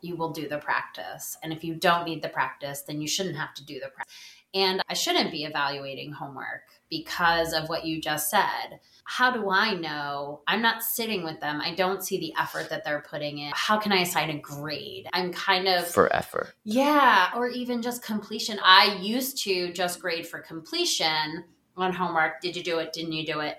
you 0.00 0.16
will 0.16 0.32
do 0.32 0.48
the 0.48 0.58
practice. 0.58 1.36
And 1.42 1.52
if 1.52 1.64
you 1.64 1.74
don't 1.74 2.04
need 2.04 2.22
the 2.22 2.28
practice, 2.28 2.82
then 2.82 3.00
you 3.00 3.08
shouldn't 3.08 3.36
have 3.36 3.54
to 3.54 3.64
do 3.64 3.74
the 3.74 3.88
practice. 3.88 4.14
And 4.54 4.82
I 4.88 4.94
shouldn't 4.94 5.30
be 5.30 5.44
evaluating 5.44 6.12
homework 6.12 6.62
because 6.90 7.52
of 7.54 7.68
what 7.68 7.86
you 7.86 8.00
just 8.00 8.28
said. 8.30 8.80
How 9.04 9.30
do 9.30 9.50
I 9.50 9.74
know? 9.74 10.42
I'm 10.46 10.60
not 10.60 10.82
sitting 10.82 11.24
with 11.24 11.40
them. 11.40 11.60
I 11.60 11.74
don't 11.74 12.04
see 12.04 12.18
the 12.18 12.34
effort 12.38 12.68
that 12.68 12.84
they're 12.84 13.04
putting 13.08 13.38
in. 13.38 13.52
How 13.54 13.78
can 13.78 13.92
I 13.92 14.00
assign 14.00 14.30
a 14.30 14.38
grade? 14.38 15.08
I'm 15.12 15.32
kind 15.32 15.68
of 15.68 15.88
for 15.88 16.14
effort. 16.14 16.54
Yeah, 16.64 17.30
or 17.34 17.48
even 17.48 17.82
just 17.82 18.02
completion. 18.02 18.58
I 18.62 18.98
used 19.00 19.42
to 19.44 19.72
just 19.72 20.00
grade 20.00 20.26
for 20.26 20.40
completion 20.40 21.44
on 21.76 21.92
homework. 21.92 22.40
Did 22.42 22.54
you 22.54 22.62
do 22.62 22.78
it? 22.78 22.92
Didn't 22.92 23.12
you 23.12 23.26
do 23.26 23.40
it? 23.40 23.56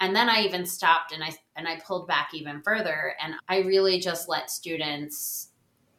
And 0.00 0.16
then 0.16 0.28
I 0.28 0.42
even 0.42 0.66
stopped 0.66 1.12
and 1.12 1.22
I 1.22 1.30
and 1.54 1.68
I 1.68 1.78
pulled 1.78 2.08
back 2.08 2.30
even 2.34 2.60
further 2.62 3.14
and 3.22 3.34
I 3.48 3.58
really 3.60 4.00
just 4.00 4.28
let 4.28 4.50
students 4.50 5.50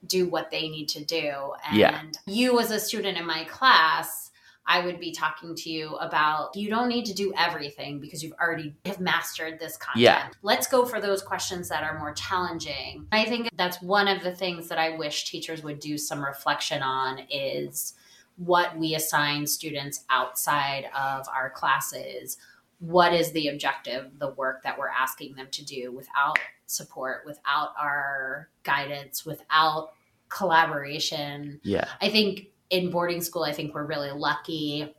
do 0.06 0.28
what 0.28 0.52
they 0.52 0.68
need 0.68 0.90
to 0.90 1.06
do. 1.06 1.54
And 1.66 1.78
Yeah. 1.78 2.02
you 2.28 2.60
as 2.60 2.72
a 2.72 2.80
student 2.80 3.18
in 3.18 3.26
my 3.26 3.46
class, 3.46 4.32
I 4.66 4.86
would 4.86 5.00
be 5.00 5.12
talking 5.12 5.56
to 5.56 5.70
you 5.70 5.96
about 5.98 6.56
you 6.56 6.70
don't 6.70 6.88
need 6.88 7.06
to 7.06 7.14
do 7.14 7.34
everything 7.38 8.00
because 8.00 8.24
you've 8.24 8.34
already 8.40 8.74
have 8.86 9.00
mastered 9.00 9.60
this 9.60 9.76
content. 9.78 10.04
Yeah. 10.04 10.30
Let's 10.42 10.68
go 10.68 10.86
for 10.86 11.02
those 11.02 11.22
questions 11.22 11.68
that 11.70 11.84
are 11.84 12.00
more 12.00 12.14
challenging. 12.14 13.08
I 13.12 13.26
think 13.26 13.50
that's 13.58 13.82
one 13.82 14.08
of 14.08 14.24
the 14.24 14.34
things 14.34 14.70
that 14.70 14.78
I 14.78 14.96
wish 14.98 15.30
teachers 15.30 15.64
would 15.64 15.80
do 15.80 15.98
some 15.98 16.24
reflection 16.24 16.82
on 16.82 17.24
is 17.30 17.94
what 18.38 18.78
we 18.78 18.96
assign 18.96 19.46
students 19.48 20.06
outside 20.10 20.86
of 20.98 21.28
our 21.28 21.50
classes. 21.50 22.38
What 22.80 23.14
is 23.14 23.32
the 23.32 23.50
objective, 23.50 24.12
the 24.18 24.32
work 24.32 24.64
that 24.64 24.78
we're 24.78 24.90
asking 24.90 25.36
them 25.36 25.48
to 25.52 25.64
do 25.64 25.92
without 25.92 26.40
support, 26.66 27.24
without 27.26 27.74
our 27.80 28.50
guidance, 28.64 29.26
without 29.26 29.92
collaboration? 30.30 31.60
Yeah. 31.64 31.88
I 32.02 32.10
think 32.10 32.48
in 32.74 32.90
boarding 32.90 33.22
school, 33.22 33.44
I 33.44 33.52
think 33.54 33.76
we're 33.76 33.86
really 33.86 34.10
lucky. 34.12 34.92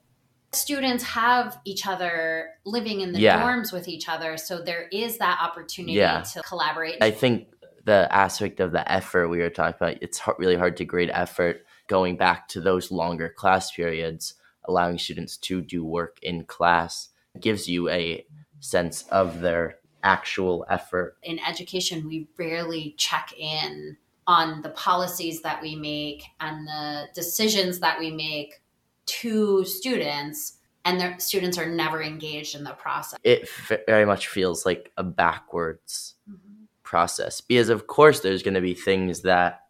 Students 0.53 1.03
have 1.03 1.59
each 1.65 1.89
other 1.89 2.51
living 2.65 3.01
in 3.01 3.13
the 3.13 3.19
Yeah. 3.19 3.43
dorms 3.43 3.73
with 3.73 3.89
each 3.89 4.09
other. 4.09 4.37
So 4.37 4.63
there 4.63 4.87
is 4.93 5.19
that 5.19 5.41
opportunity 5.43 5.95
Yeah. 5.95 6.23
to 6.35 6.43
collaborate. 6.43 7.03
I 7.03 7.11
think 7.11 7.49
the 7.85 8.07
aspect 8.13 8.61
of 8.61 8.71
the 8.71 8.91
effort 8.91 9.29
we 9.29 9.39
were 9.39 9.51
talking 9.51 9.75
about, 9.77 9.99
it's 10.01 10.21
really 10.39 10.55
hard 10.55 10.77
to 10.77 10.85
grade 10.85 11.11
effort 11.13 11.67
going 11.89 12.17
back 12.17 12.47
to 12.49 12.61
those 12.61 12.93
longer 12.93 13.29
class 13.29 13.73
periods, 13.73 14.35
allowing 14.67 14.97
students 14.97 15.37
to 15.39 15.61
do 15.61 15.85
work 15.85 16.19
in 16.23 16.45
class 16.45 17.09
gives 17.41 17.69
you 17.69 17.89
a 17.91 18.25
sense 18.61 19.03
of 19.11 19.41
their 19.41 19.81
actual 20.05 20.65
effort. 20.71 21.17
in 21.23 21.41
education, 21.41 22.07
we 22.07 22.29
rarely 22.39 22.95
check 22.97 23.33
in 23.37 23.97
on 24.27 24.63
the 24.63 24.71
policies 24.71 25.43
that 25.43 25.61
we 25.61 25.77
make 25.77 26.25
and 26.41 26.67
the 26.67 27.09
decisions 27.15 27.81
that 27.81 27.99
we 27.99 28.11
make 28.11 28.63
to 29.07 29.65
students, 29.65 30.59
and 30.85 31.01
their 31.01 31.19
students 31.19 31.59
are 31.59 31.69
never 31.69 32.03
engaged 32.03 32.55
in 32.55 32.65
the 32.65 32.73
process. 32.73 33.19
It 33.23 33.49
very 33.87 34.07
much 34.07 34.29
feels 34.29 34.65
like 34.65 34.93
a 34.97 35.03
backwards 35.03 36.15
mm-hmm. 36.29 36.65
process 36.83 37.41
because, 37.41 37.69
of 37.69 37.87
course, 37.87 38.21
there's 38.21 38.43
going 38.43 38.55
to 38.55 38.61
be 38.61 38.75
things 38.75 39.23
that 39.23 39.61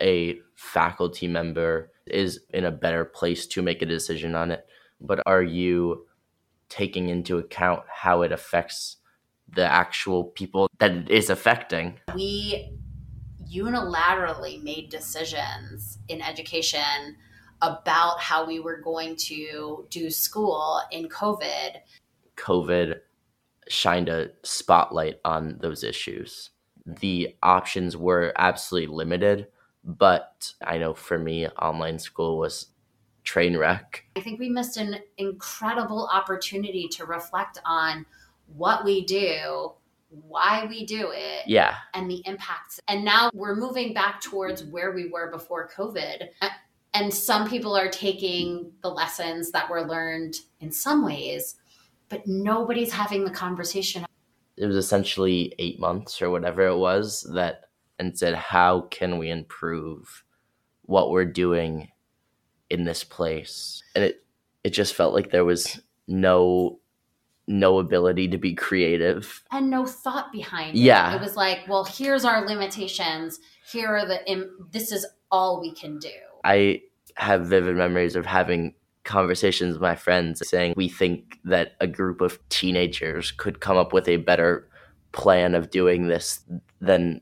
a 0.00 0.38
faculty 0.54 1.28
member 1.28 1.90
is 2.06 2.40
in 2.50 2.64
a 2.64 2.70
better 2.70 3.04
place 3.04 3.46
to 3.46 3.62
make 3.62 3.82
a 3.82 3.86
decision 3.86 4.34
on 4.34 4.50
it. 4.50 4.66
But 5.00 5.20
are 5.26 5.42
you 5.42 6.06
taking 6.68 7.08
into 7.08 7.38
account 7.38 7.82
how 7.92 8.22
it 8.22 8.32
affects 8.32 8.96
the 9.48 9.64
actual 9.64 10.24
people 10.24 10.68
that 10.78 10.90
it 10.90 11.10
is 11.10 11.30
affecting? 11.30 11.98
we 12.14 12.72
unilaterally 13.50 14.62
made 14.62 14.90
decisions 14.90 15.98
in 16.08 16.22
education 16.22 17.16
about 17.62 18.20
how 18.20 18.46
we 18.46 18.60
were 18.60 18.80
going 18.80 19.16
to 19.16 19.86
do 19.90 20.10
school 20.10 20.80
in 20.90 21.08
COVID. 21.08 21.76
COVID 22.36 23.00
shined 23.68 24.08
a 24.08 24.30
spotlight 24.42 25.20
on 25.24 25.58
those 25.60 25.82
issues. 25.82 26.50
The 26.86 27.36
options 27.42 27.96
were 27.96 28.32
absolutely 28.38 28.94
limited, 28.94 29.48
but 29.84 30.52
I 30.64 30.78
know 30.78 30.94
for 30.94 31.18
me, 31.18 31.48
online 31.48 31.98
school 31.98 32.38
was 32.38 32.66
train 33.24 33.56
wreck. 33.56 34.04
I 34.16 34.20
think 34.20 34.40
we 34.40 34.48
missed 34.48 34.78
an 34.78 34.96
incredible 35.18 36.08
opportunity 36.12 36.88
to 36.92 37.04
reflect 37.04 37.58
on 37.66 38.06
what 38.56 38.84
we 38.84 39.04
do 39.04 39.72
why 40.10 40.66
we 40.68 40.86
do 40.86 41.10
it 41.12 41.46
Yeah. 41.46 41.76
and 41.94 42.10
the 42.10 42.22
impacts. 42.26 42.80
And 42.88 43.04
now 43.04 43.30
we're 43.34 43.54
moving 43.54 43.92
back 43.92 44.20
towards 44.20 44.64
where 44.64 44.92
we 44.92 45.08
were 45.08 45.30
before 45.30 45.68
COVID. 45.76 46.28
And 46.94 47.12
some 47.12 47.48
people 47.48 47.76
are 47.76 47.88
taking 47.90 48.72
the 48.82 48.90
lessons 48.90 49.50
that 49.52 49.68
were 49.70 49.86
learned 49.86 50.36
in 50.60 50.72
some 50.72 51.04
ways, 51.04 51.56
but 52.08 52.26
nobody's 52.26 52.92
having 52.92 53.24
the 53.24 53.30
conversation. 53.30 54.06
It 54.56 54.66
was 54.66 54.76
essentially 54.76 55.54
eight 55.58 55.78
months 55.78 56.20
or 56.22 56.30
whatever 56.30 56.66
it 56.66 56.76
was 56.78 57.28
that 57.34 57.64
and 57.98 58.18
said, 58.18 58.34
how 58.34 58.82
can 58.90 59.18
we 59.18 59.30
improve 59.30 60.24
what 60.82 61.10
we're 61.10 61.24
doing 61.26 61.90
in 62.70 62.84
this 62.84 63.04
place? 63.04 63.82
And 63.94 64.04
it 64.04 64.24
it 64.64 64.70
just 64.70 64.94
felt 64.94 65.14
like 65.14 65.30
there 65.30 65.44
was 65.44 65.80
no 66.08 66.80
no 67.48 67.78
ability 67.78 68.28
to 68.28 68.38
be 68.38 68.54
creative. 68.54 69.42
and 69.50 69.70
no 69.70 69.86
thought 69.86 70.30
behind 70.30 70.76
it. 70.76 70.80
Yeah. 70.80 71.14
It 71.14 71.20
was 71.20 71.34
like, 71.34 71.60
well, 71.66 71.84
here's 71.84 72.24
our 72.24 72.46
limitations. 72.46 73.40
Here 73.72 73.88
are 73.88 74.06
the, 74.06 74.24
im- 74.30 74.68
this 74.70 74.92
is 74.92 75.06
all 75.30 75.60
we 75.60 75.72
can 75.74 75.98
do. 75.98 76.10
I 76.44 76.82
have 77.16 77.46
vivid 77.46 77.74
memories 77.76 78.14
of 78.14 78.26
having 78.26 78.74
conversations 79.04 79.72
with 79.72 79.82
my 79.82 79.96
friends 79.96 80.46
saying 80.46 80.74
we 80.76 80.88
think 80.88 81.38
that 81.44 81.72
a 81.80 81.86
group 81.86 82.20
of 82.20 82.38
teenagers 82.50 83.32
could 83.32 83.60
come 83.60 83.76
up 83.78 83.92
with 83.92 84.06
a 84.06 84.16
better 84.18 84.68
plan 85.12 85.54
of 85.54 85.70
doing 85.70 86.08
this 86.08 86.40
than 86.80 87.20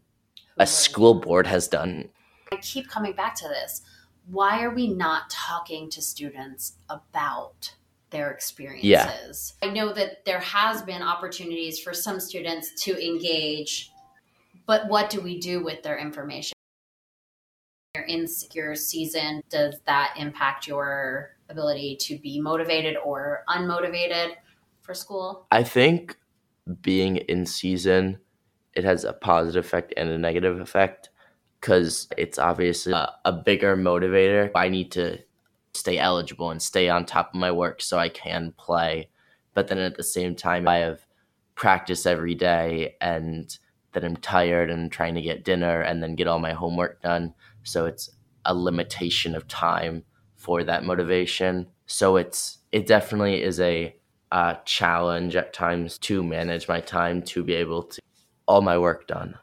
a 0.59 0.67
school 0.67 1.15
board 1.15 1.47
has 1.47 1.69
done. 1.69 2.09
I 2.51 2.57
keep 2.57 2.89
coming 2.89 3.13
back 3.13 3.37
to 3.37 3.49
this. 3.49 3.83
Why 4.29 4.63
are 4.63 4.75
we 4.75 4.89
not 4.89 5.31
talking 5.31 5.89
to 5.91 6.03
students 6.03 6.75
about 6.89 7.75
their 8.17 8.31
experiences? 8.31 9.55
I 9.63 9.69
know 9.69 9.93
that 9.93 10.25
there 10.25 10.41
has 10.41 10.81
been 10.83 11.03
opportunities 11.03 11.79
for 11.79 11.93
some 11.93 12.19
students 12.19 12.73
to 12.85 13.07
engage, 13.07 13.93
but 14.67 14.89
what 14.89 15.11
do 15.11 15.21
we 15.21 15.39
do 15.39 15.63
with 15.63 15.83
their 15.83 15.99
information? 15.99 16.55
You're 17.95 18.05
in 18.05 18.27
season, 18.27 19.43
does 19.51 19.81
that 19.87 20.15
impact 20.17 20.67
your 20.67 21.37
ability 21.51 21.97
to 22.01 22.19
be 22.19 22.41
motivated 22.41 22.97
or 23.05 23.45
unmotivated 23.49 24.33
for 24.81 24.95
school? 24.95 25.47
I 25.51 25.63
think 25.63 26.17
being 26.81 27.17
in 27.17 27.47
season 27.47 28.19
it 28.73 28.85
has 28.85 29.05
a 29.05 29.13
positive 29.13 29.65
effect 29.65 29.95
and 29.97 30.11
a 30.11 30.19
negative 30.19 30.61
effect 30.61 31.11
because 31.61 32.09
it's 32.19 32.39
obviously 32.39 32.93
a, 32.93 33.11
a 33.25 33.33
bigger 33.33 33.77
motivator. 33.77 34.51
I 34.55 34.69
need 34.69 34.93
to 34.93 35.19
stay 35.77 35.99
eligible 35.99 36.51
and 36.51 36.61
stay 36.61 36.89
on 36.89 37.05
top 37.05 37.31
of 37.35 37.41
my 37.41 37.51
work 37.51 37.83
so 37.83 37.99
I 37.99 38.09
can 38.09 38.53
play. 38.57 39.09
But 39.55 39.69
then 39.69 39.79
at 39.79 39.97
the 39.97 40.03
same 40.03 40.35
time, 40.35 40.69
I 40.69 40.79
have 40.79 41.07
practice 41.55 42.07
every 42.07 42.35
day 42.35 42.97
and 43.01 43.57
then 43.93 44.05
I'm 44.05 44.17
tired 44.17 44.71
and 44.71 44.93
trying 44.93 45.15
to 45.15 45.23
get 45.23 45.45
dinner 45.45 45.81
and 45.81 46.03
then 46.03 46.15
get 46.15 46.27
all 46.27 46.39
my 46.39 46.53
homework 46.53 47.01
done. 47.03 47.35
So 47.63 47.87
it's 47.87 48.11
a 48.45 48.55
limitation 48.55 49.35
of 49.35 49.49
time 49.49 50.05
for 50.35 50.63
that 50.65 50.85
motivation. 50.85 51.67
So 51.87 52.17
it's 52.17 52.59
it 52.73 52.87
definitely 52.87 53.43
is 53.43 53.59
a 53.61 53.97
uh, 54.33 54.55
challenge 54.65 55.37
at 55.37 55.53
times 55.53 55.99
to 55.99 56.23
manage 56.23 56.69
my 56.69 56.81
time 56.81 57.23
to 57.23 57.43
be 57.43 57.55
able 57.55 57.85
to 57.85 58.03
all 58.47 58.61
my 58.61 58.77
work 58.77 59.07
done. 59.07 59.39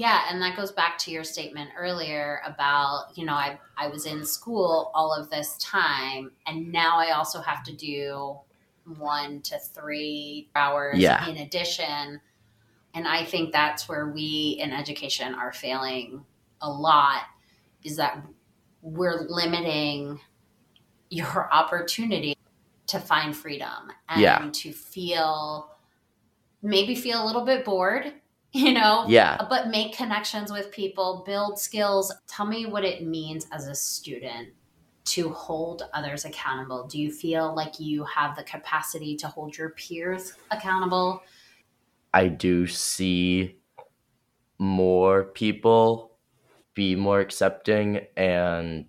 Yeah, 0.00 0.22
and 0.30 0.40
that 0.40 0.56
goes 0.56 0.72
back 0.72 0.96
to 1.00 1.10
your 1.10 1.24
statement 1.24 1.68
earlier 1.76 2.40
about, 2.46 3.08
you 3.16 3.26
know, 3.26 3.34
I 3.34 3.58
I 3.76 3.88
was 3.88 4.06
in 4.06 4.24
school 4.24 4.90
all 4.94 5.12
of 5.12 5.28
this 5.28 5.58
time 5.58 6.32
and 6.46 6.72
now 6.72 6.98
I 6.98 7.10
also 7.10 7.38
have 7.42 7.62
to 7.64 7.76
do 7.76 8.38
1 8.96 9.42
to 9.42 9.58
3 9.58 10.48
hours 10.54 10.98
Yeah. 11.00 11.26
in 11.26 11.36
addition. 11.36 12.18
And 12.94 13.06
I 13.06 13.26
think 13.26 13.52
that's 13.52 13.90
where 13.90 14.08
we 14.08 14.56
in 14.58 14.72
education 14.72 15.34
are 15.34 15.52
failing 15.52 16.24
a 16.62 16.70
lot 16.70 17.24
is 17.84 17.96
that 17.96 18.24
we're 18.80 19.26
limiting 19.28 20.18
your 21.10 21.52
opportunity 21.52 22.34
to 22.86 22.98
find 22.98 23.36
freedom 23.36 23.92
and 24.08 24.22
Yeah. 24.22 24.48
to 24.50 24.72
feel 24.72 25.76
maybe 26.62 26.94
feel 26.94 27.22
a 27.22 27.26
little 27.26 27.44
bit 27.44 27.66
bored, 27.66 28.14
you 28.52 28.72
know, 28.72 29.04
Yeah. 29.08 29.46
but 29.48 29.68
make 29.68 29.96
connections 29.96 30.50
with 30.50 30.70
people, 30.70 31.22
build 31.24 31.58
skills. 31.58 32.12
Tell 32.26 32.46
me 32.46 32.66
what 32.66 32.84
it 32.84 33.04
means 33.06 33.46
as 33.52 33.66
a 33.66 33.74
student 33.74 34.48
to 35.04 35.30
hold 35.30 35.88
others 35.92 36.24
accountable. 36.24 36.86
Do 36.86 36.98
you 37.00 37.10
feel 37.12 37.54
like 37.54 37.80
you 37.80 38.04
have 38.04 38.36
the 38.36 38.42
capacity 38.42 39.16
to 39.16 39.28
hold 39.28 39.56
your 39.56 39.70
peers 39.70 40.34
accountable? 40.50 41.22
I 42.12 42.28
do 42.28 42.66
see 42.66 43.56
more 44.58 45.24
people 45.24 46.18
be 46.74 46.94
more 46.94 47.20
accepting 47.20 48.06
and 48.16 48.86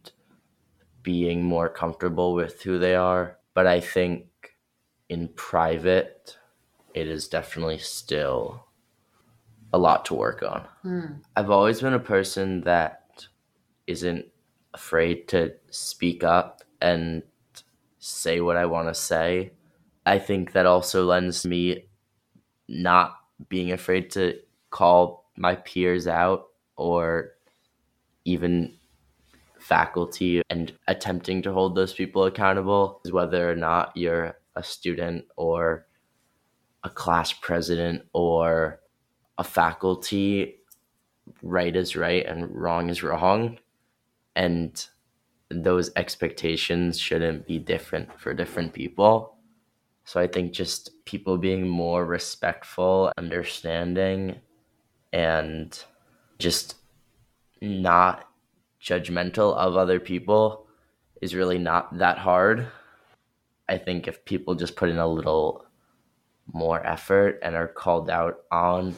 being 1.04 1.44
more 1.44 1.70
comfortable 1.70 2.34
with 2.34 2.62
who 2.62 2.78
they 2.78 2.96
are. 2.96 3.38
But 3.54 3.68
I 3.68 3.80
think 3.80 4.26
in 5.10 5.30
private, 5.30 6.38
it 6.94 7.08
is 7.08 7.28
definitely 7.28 7.80
still 7.80 8.66
a 9.74 9.78
lot 9.78 10.06
to 10.06 10.14
work 10.14 10.44
on. 10.44 10.68
Hmm. 10.82 11.06
I've 11.36 11.50
always 11.50 11.82
been 11.82 11.94
a 11.94 12.00
person 12.00 12.62
that 12.62 13.26
isn't 13.88 14.26
afraid 14.74 15.28
to 15.30 15.54
speak 15.70 16.24
up 16.24 16.62
and 16.82 17.24
say 18.00 18.42
what 18.42 18.58
I 18.58 18.66
want 18.66 18.88
to 18.88 18.94
say. 18.94 19.52
I 20.06 20.20
think 20.20 20.54
that 20.54 20.66
also 20.66 21.06
lends 21.06 21.46
me 21.46 21.86
not 22.68 23.16
being 23.50 23.72
afraid 23.72 24.12
to 24.12 24.40
call 24.70 25.30
my 25.36 25.56
peers 25.56 26.08
out 26.08 26.48
or 26.76 27.32
even 28.26 28.74
faculty 29.60 30.42
and 30.50 30.74
attempting 30.88 31.42
to 31.44 31.54
hold 31.54 31.76
those 31.76 31.94
people 31.94 32.26
accountable, 32.26 33.00
whether 33.12 33.50
or 33.50 33.56
not 33.56 33.96
you're 33.96 34.36
a 34.56 34.64
student 34.64 35.26
or 35.36 35.86
a 36.84 36.90
class 36.90 37.32
president 37.32 38.04
or 38.14 38.81
a 39.38 39.44
faculty, 39.44 40.58
right 41.42 41.76
is 41.76 41.96
right 41.96 42.26
and 42.26 42.54
wrong 42.56 42.90
is 42.90 43.04
wrong. 43.04 43.58
And 44.36 44.86
those 45.50 45.92
expectations 45.96 47.00
shouldn't 47.00 47.48
be 47.48 47.60
different 47.60 48.20
for 48.20 48.34
different 48.34 48.74
people. 48.74 49.36
So 50.06 50.20
I 50.20 50.28
think 50.28 50.54
just 50.54 51.06
people 51.06 51.38
being 51.38 51.68
more 51.68 52.06
respectful, 52.06 53.12
understanding, 53.18 54.38
and 55.14 55.84
just 56.40 56.76
not 57.62 58.28
judgmental 58.82 59.56
of 59.56 59.76
other 59.76 60.00
people 60.00 60.66
is 61.22 61.36
really 61.36 61.60
not 61.60 61.98
that 62.00 62.18
hard. 62.18 62.68
I 63.70 63.78
think 63.78 64.08
if 64.08 64.26
people 64.26 64.56
just 64.56 64.76
put 64.76 64.90
in 64.90 64.98
a 64.98 65.08
little 65.08 65.66
more 66.52 66.86
effort 66.86 67.40
and 67.42 67.56
are 67.56 67.68
called 67.68 68.10
out 68.10 68.40
on 68.52 68.96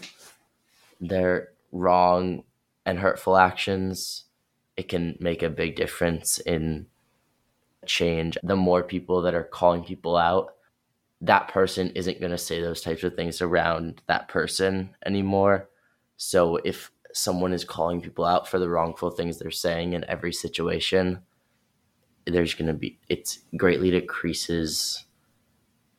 their 1.00 1.50
wrong 1.72 2.44
and 2.86 3.00
hurtful 3.00 3.38
actions, 3.38 4.26
it 4.78 4.90
can 4.90 5.18
make 5.20 5.44
a 5.44 5.50
big 5.50 5.76
difference 5.76 6.40
in 6.40 6.88
change. 7.86 8.38
The 8.44 8.56
more 8.56 8.84
people 8.84 9.22
that 9.24 9.34
are 9.34 9.44
calling 9.44 9.84
people 9.84 10.18
out, 10.18 10.56
that 11.22 11.48
person 11.48 11.90
isn't 11.92 12.20
going 12.20 12.32
to 12.32 12.38
say 12.38 12.62
those 12.62 12.82
types 12.82 13.04
of 13.04 13.16
things 13.16 13.42
around 13.42 14.02
that 14.08 14.28
person 14.28 14.96
anymore. 15.06 15.70
So 16.18 16.58
if 16.58 16.92
someone 17.14 17.54
is 17.54 17.64
calling 17.64 18.02
people 18.02 18.26
out 18.26 18.48
for 18.48 18.60
the 18.60 18.70
wrongful 18.70 19.12
things 19.12 19.38
they're 19.38 19.52
saying 19.52 19.94
in 19.94 20.04
every 20.10 20.34
situation, 20.34 21.20
there's 22.26 22.54
going 22.54 22.68
to 22.68 22.74
be, 22.74 23.00
it 23.10 23.38
greatly 23.56 23.92
decreases 23.92 25.06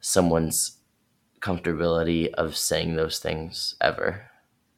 someone's 0.01 0.79
comfortability 1.45 2.33
of 2.35 2.57
saying 2.57 2.97
those 2.97 3.19
things 3.19 3.75
ever. 3.81 4.31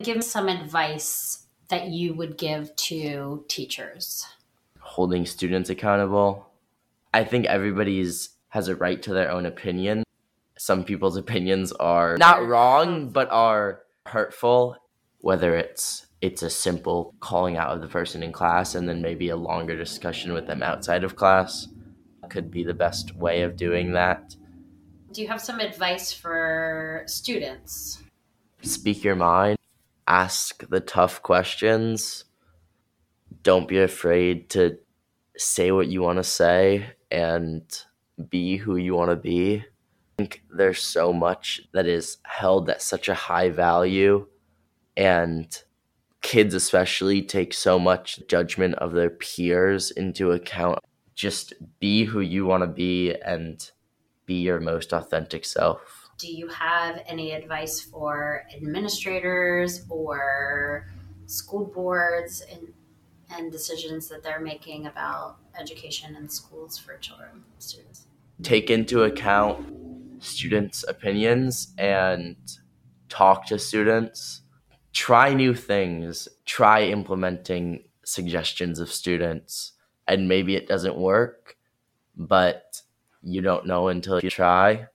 Give 0.02 0.16
me 0.16 0.22
some 0.22 0.48
advice 0.48 1.46
that 1.68 1.88
you 1.88 2.12
would 2.14 2.36
give 2.36 2.74
to 2.76 3.44
teachers. 3.48 4.26
holding 4.80 5.26
students 5.26 5.68
accountable. 5.68 6.48
I 7.12 7.24
think 7.24 7.46
everybody's 7.46 8.30
has 8.48 8.68
a 8.68 8.76
right 8.76 9.02
to 9.02 9.12
their 9.12 9.30
own 9.30 9.44
opinion. 9.44 10.04
Some 10.58 10.84
people's 10.84 11.16
opinions 11.24 11.72
are 11.72 12.16
not 12.18 12.46
wrong 12.46 13.10
but 13.10 13.28
are 13.30 13.82
hurtful 14.06 14.76
whether 15.20 15.56
it's 15.56 16.06
it's 16.20 16.42
a 16.42 16.50
simple 16.50 17.14
calling 17.20 17.56
out 17.56 17.74
of 17.74 17.80
the 17.80 17.88
person 17.88 18.22
in 18.22 18.32
class 18.32 18.74
and 18.74 18.88
then 18.88 19.02
maybe 19.02 19.28
a 19.28 19.36
longer 19.36 19.76
discussion 19.76 20.32
with 20.32 20.46
them 20.46 20.62
outside 20.62 21.04
of 21.04 21.16
class 21.16 21.68
could 22.30 22.50
be 22.50 22.64
the 22.64 22.74
best 22.74 23.14
way 23.16 23.42
of 23.42 23.56
doing 23.56 23.92
that. 23.92 24.34
Do 25.12 25.22
you 25.22 25.28
have 25.28 25.40
some 25.40 25.60
advice 25.60 26.12
for 26.12 27.04
students? 27.06 28.02
Speak 28.62 29.04
your 29.04 29.16
mind, 29.16 29.58
ask 30.06 30.68
the 30.68 30.80
tough 30.80 31.22
questions. 31.22 32.24
Don't 33.42 33.68
be 33.68 33.78
afraid 33.78 34.50
to 34.50 34.78
say 35.36 35.70
what 35.70 35.88
you 35.88 36.02
want 36.02 36.18
to 36.18 36.24
say 36.24 36.86
and 37.10 37.62
be 38.30 38.56
who 38.56 38.76
you 38.76 38.94
want 38.94 39.10
to 39.10 39.16
be. 39.16 39.58
I 39.58 40.22
think 40.22 40.42
there's 40.50 40.82
so 40.82 41.12
much 41.12 41.60
that 41.72 41.86
is 41.86 42.18
held 42.24 42.68
at 42.70 42.82
such 42.82 43.08
a 43.08 43.14
high 43.14 43.50
value 43.50 44.26
and 44.96 45.46
kids 46.22 46.54
especially 46.54 47.22
take 47.22 47.54
so 47.54 47.78
much 47.78 48.20
judgment 48.26 48.74
of 48.76 48.92
their 48.92 49.10
peers 49.10 49.90
into 49.90 50.32
account 50.32 50.80
just 51.14 51.54
be 51.78 52.04
who 52.04 52.20
you 52.20 52.44
want 52.46 52.62
to 52.62 52.66
be 52.66 53.14
and 53.24 53.70
be 54.26 54.34
your 54.34 54.60
most 54.60 54.92
authentic 54.92 55.44
self? 55.44 56.10
Do 56.18 56.32
you 56.32 56.48
have 56.48 57.02
any 57.06 57.32
advice 57.32 57.80
for 57.80 58.44
administrators 58.54 59.84
or 59.88 60.88
school 61.26 61.66
boards 61.66 62.42
and, 62.52 62.72
and 63.30 63.52
decisions 63.52 64.08
that 64.08 64.22
they're 64.22 64.40
making 64.40 64.86
about 64.86 65.36
education 65.58 66.16
in 66.16 66.28
schools 66.28 66.78
for 66.78 66.96
children, 66.98 67.44
students? 67.58 68.06
take 68.42 68.70
into 68.70 69.02
account 69.02 69.66
students 70.22 70.84
opinions 70.88 71.72
and 71.78 72.36
talk 73.08 73.46
to 73.46 73.58
students. 73.58 74.42
Try 74.92 75.34
new 75.34 75.54
things. 75.54 76.28
Try 76.44 76.82
implementing 76.82 77.84
suggestions 78.04 78.78
of 78.78 78.90
students. 78.90 79.72
And 80.08 80.28
maybe 80.28 80.54
it 80.56 80.68
doesn't 80.68 80.96
work 80.96 81.56
but 82.16 82.65
you 83.26 83.42
don't 83.42 83.66
know 83.66 83.88
until 83.88 84.20
you 84.20 84.30
try 84.30 84.86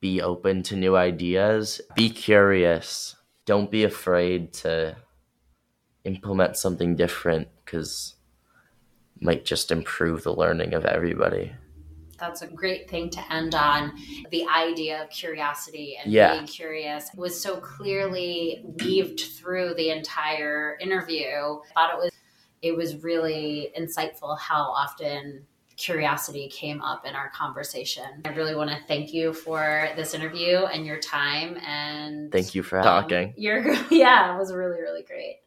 be 0.00 0.20
open 0.20 0.62
to 0.62 0.76
new 0.76 0.96
ideas 0.96 1.80
be 1.94 2.10
curious 2.10 3.14
don't 3.46 3.70
be 3.70 3.84
afraid 3.84 4.52
to 4.52 4.96
implement 6.04 6.56
something 6.56 6.96
different 6.96 7.48
because 7.64 8.16
might 9.20 9.44
just 9.44 9.70
improve 9.70 10.22
the 10.24 10.34
learning 10.34 10.74
of 10.74 10.84
everybody 10.84 11.52
That's 12.18 12.42
a 12.42 12.48
great 12.48 12.90
thing 12.90 13.10
to 13.10 13.32
end 13.32 13.54
on. 13.54 13.92
The 14.32 14.44
idea 14.48 15.04
of 15.04 15.08
curiosity 15.10 15.96
and 16.02 16.12
Yeah. 16.12 16.32
being 16.34 16.46
curious 16.48 17.10
was 17.14 17.40
so 17.40 17.58
clearly 17.60 18.64
weaved 18.80 19.20
through 19.20 19.74
the 19.74 19.90
entire 19.90 20.76
interview. 20.80 21.28
I 21.28 21.72
thought 21.74 21.94
it 21.94 21.98
was 21.98 22.10
it 22.60 22.74
was 22.76 23.04
really 23.04 23.70
insightful 23.78 24.36
how 24.36 24.62
often 24.62 25.46
curiosity 25.78 26.48
came 26.48 26.82
up 26.82 27.06
in 27.06 27.14
our 27.14 27.30
conversation. 27.30 28.04
I 28.24 28.30
really 28.30 28.54
want 28.54 28.70
to 28.70 28.78
thank 28.86 29.14
you 29.14 29.32
for 29.32 29.88
this 29.96 30.12
interview 30.12 30.64
and 30.64 30.84
your 30.84 30.98
time 30.98 31.56
and 31.64 32.30
thank 32.30 32.54
you 32.54 32.62
for 32.62 32.78
um, 32.78 32.84
talking 32.84 33.32
You're 33.36 33.72
yeah, 33.90 34.34
it 34.34 34.38
was 34.38 34.52
really 34.52 34.80
really 34.80 35.02
great. 35.02 35.38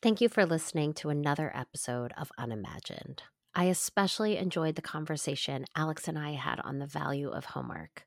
Thank 0.00 0.20
you 0.20 0.28
for 0.28 0.46
listening 0.46 0.94
to 0.94 1.10
another 1.10 1.52
episode 1.54 2.12
of 2.16 2.30
Unimagined. 2.38 3.24
I 3.54 3.64
especially 3.64 4.36
enjoyed 4.36 4.76
the 4.76 4.82
conversation 4.82 5.64
Alex 5.74 6.06
and 6.06 6.16
I 6.16 6.32
had 6.32 6.60
on 6.60 6.78
the 6.78 6.86
value 6.86 7.28
of 7.28 7.44
homework. 7.44 8.04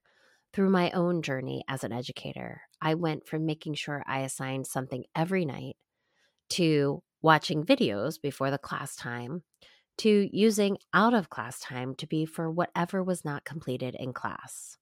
Through 0.53 0.69
my 0.69 0.89
own 0.91 1.21
journey 1.21 1.63
as 1.67 1.83
an 1.83 1.91
educator, 1.91 2.61
I 2.81 2.93
went 2.93 3.27
from 3.27 3.45
making 3.45 3.75
sure 3.75 4.03
I 4.07 4.19
assigned 4.19 4.67
something 4.67 5.03
every 5.15 5.45
night 5.45 5.75
to 6.51 7.03
watching 7.21 7.65
videos 7.65 8.21
before 8.21 8.51
the 8.51 8.57
class 8.57 8.95
time 8.95 9.43
to 9.97 10.29
using 10.31 10.77
out 10.93 11.13
of 11.13 11.29
class 11.29 11.59
time 11.59 11.95
to 11.95 12.07
be 12.07 12.25
for 12.25 12.49
whatever 12.49 13.03
was 13.03 13.25
not 13.25 13.45
completed 13.45 13.95
in 13.99 14.13
class. 14.13 14.77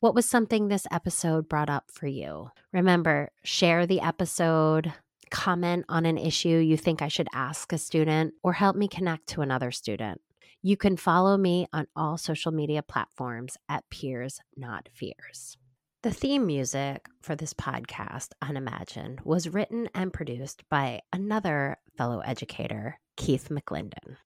What 0.00 0.14
was 0.14 0.26
something 0.26 0.68
this 0.68 0.86
episode 0.90 1.48
brought 1.48 1.70
up 1.70 1.84
for 1.90 2.06
you? 2.06 2.50
Remember, 2.72 3.30
share 3.44 3.86
the 3.86 4.00
episode, 4.00 4.92
comment 5.30 5.86
on 5.88 6.06
an 6.06 6.18
issue 6.18 6.58
you 6.58 6.76
think 6.76 7.02
I 7.02 7.08
should 7.08 7.28
ask 7.32 7.72
a 7.72 7.78
student, 7.78 8.34
or 8.42 8.52
help 8.52 8.76
me 8.76 8.88
connect 8.88 9.26
to 9.28 9.40
another 9.40 9.70
student. 9.70 10.20
You 10.62 10.76
can 10.76 10.96
follow 10.96 11.36
me 11.36 11.66
on 11.72 11.86
all 11.96 12.18
social 12.18 12.52
media 12.52 12.82
platforms 12.82 13.56
at 13.68 13.88
Peers 13.88 14.40
Not 14.56 14.88
Fears. 14.92 15.56
The 16.02 16.10
theme 16.12 16.46
music 16.46 17.06
for 17.22 17.34
this 17.34 17.54
podcast, 17.54 18.28
Unimagined, 18.42 19.20
was 19.24 19.48
written 19.48 19.88
and 19.94 20.12
produced 20.12 20.62
by 20.68 21.00
another 21.12 21.78
fellow 21.96 22.20
educator, 22.20 22.98
Keith 23.16 23.48
McClendon. 23.48 24.16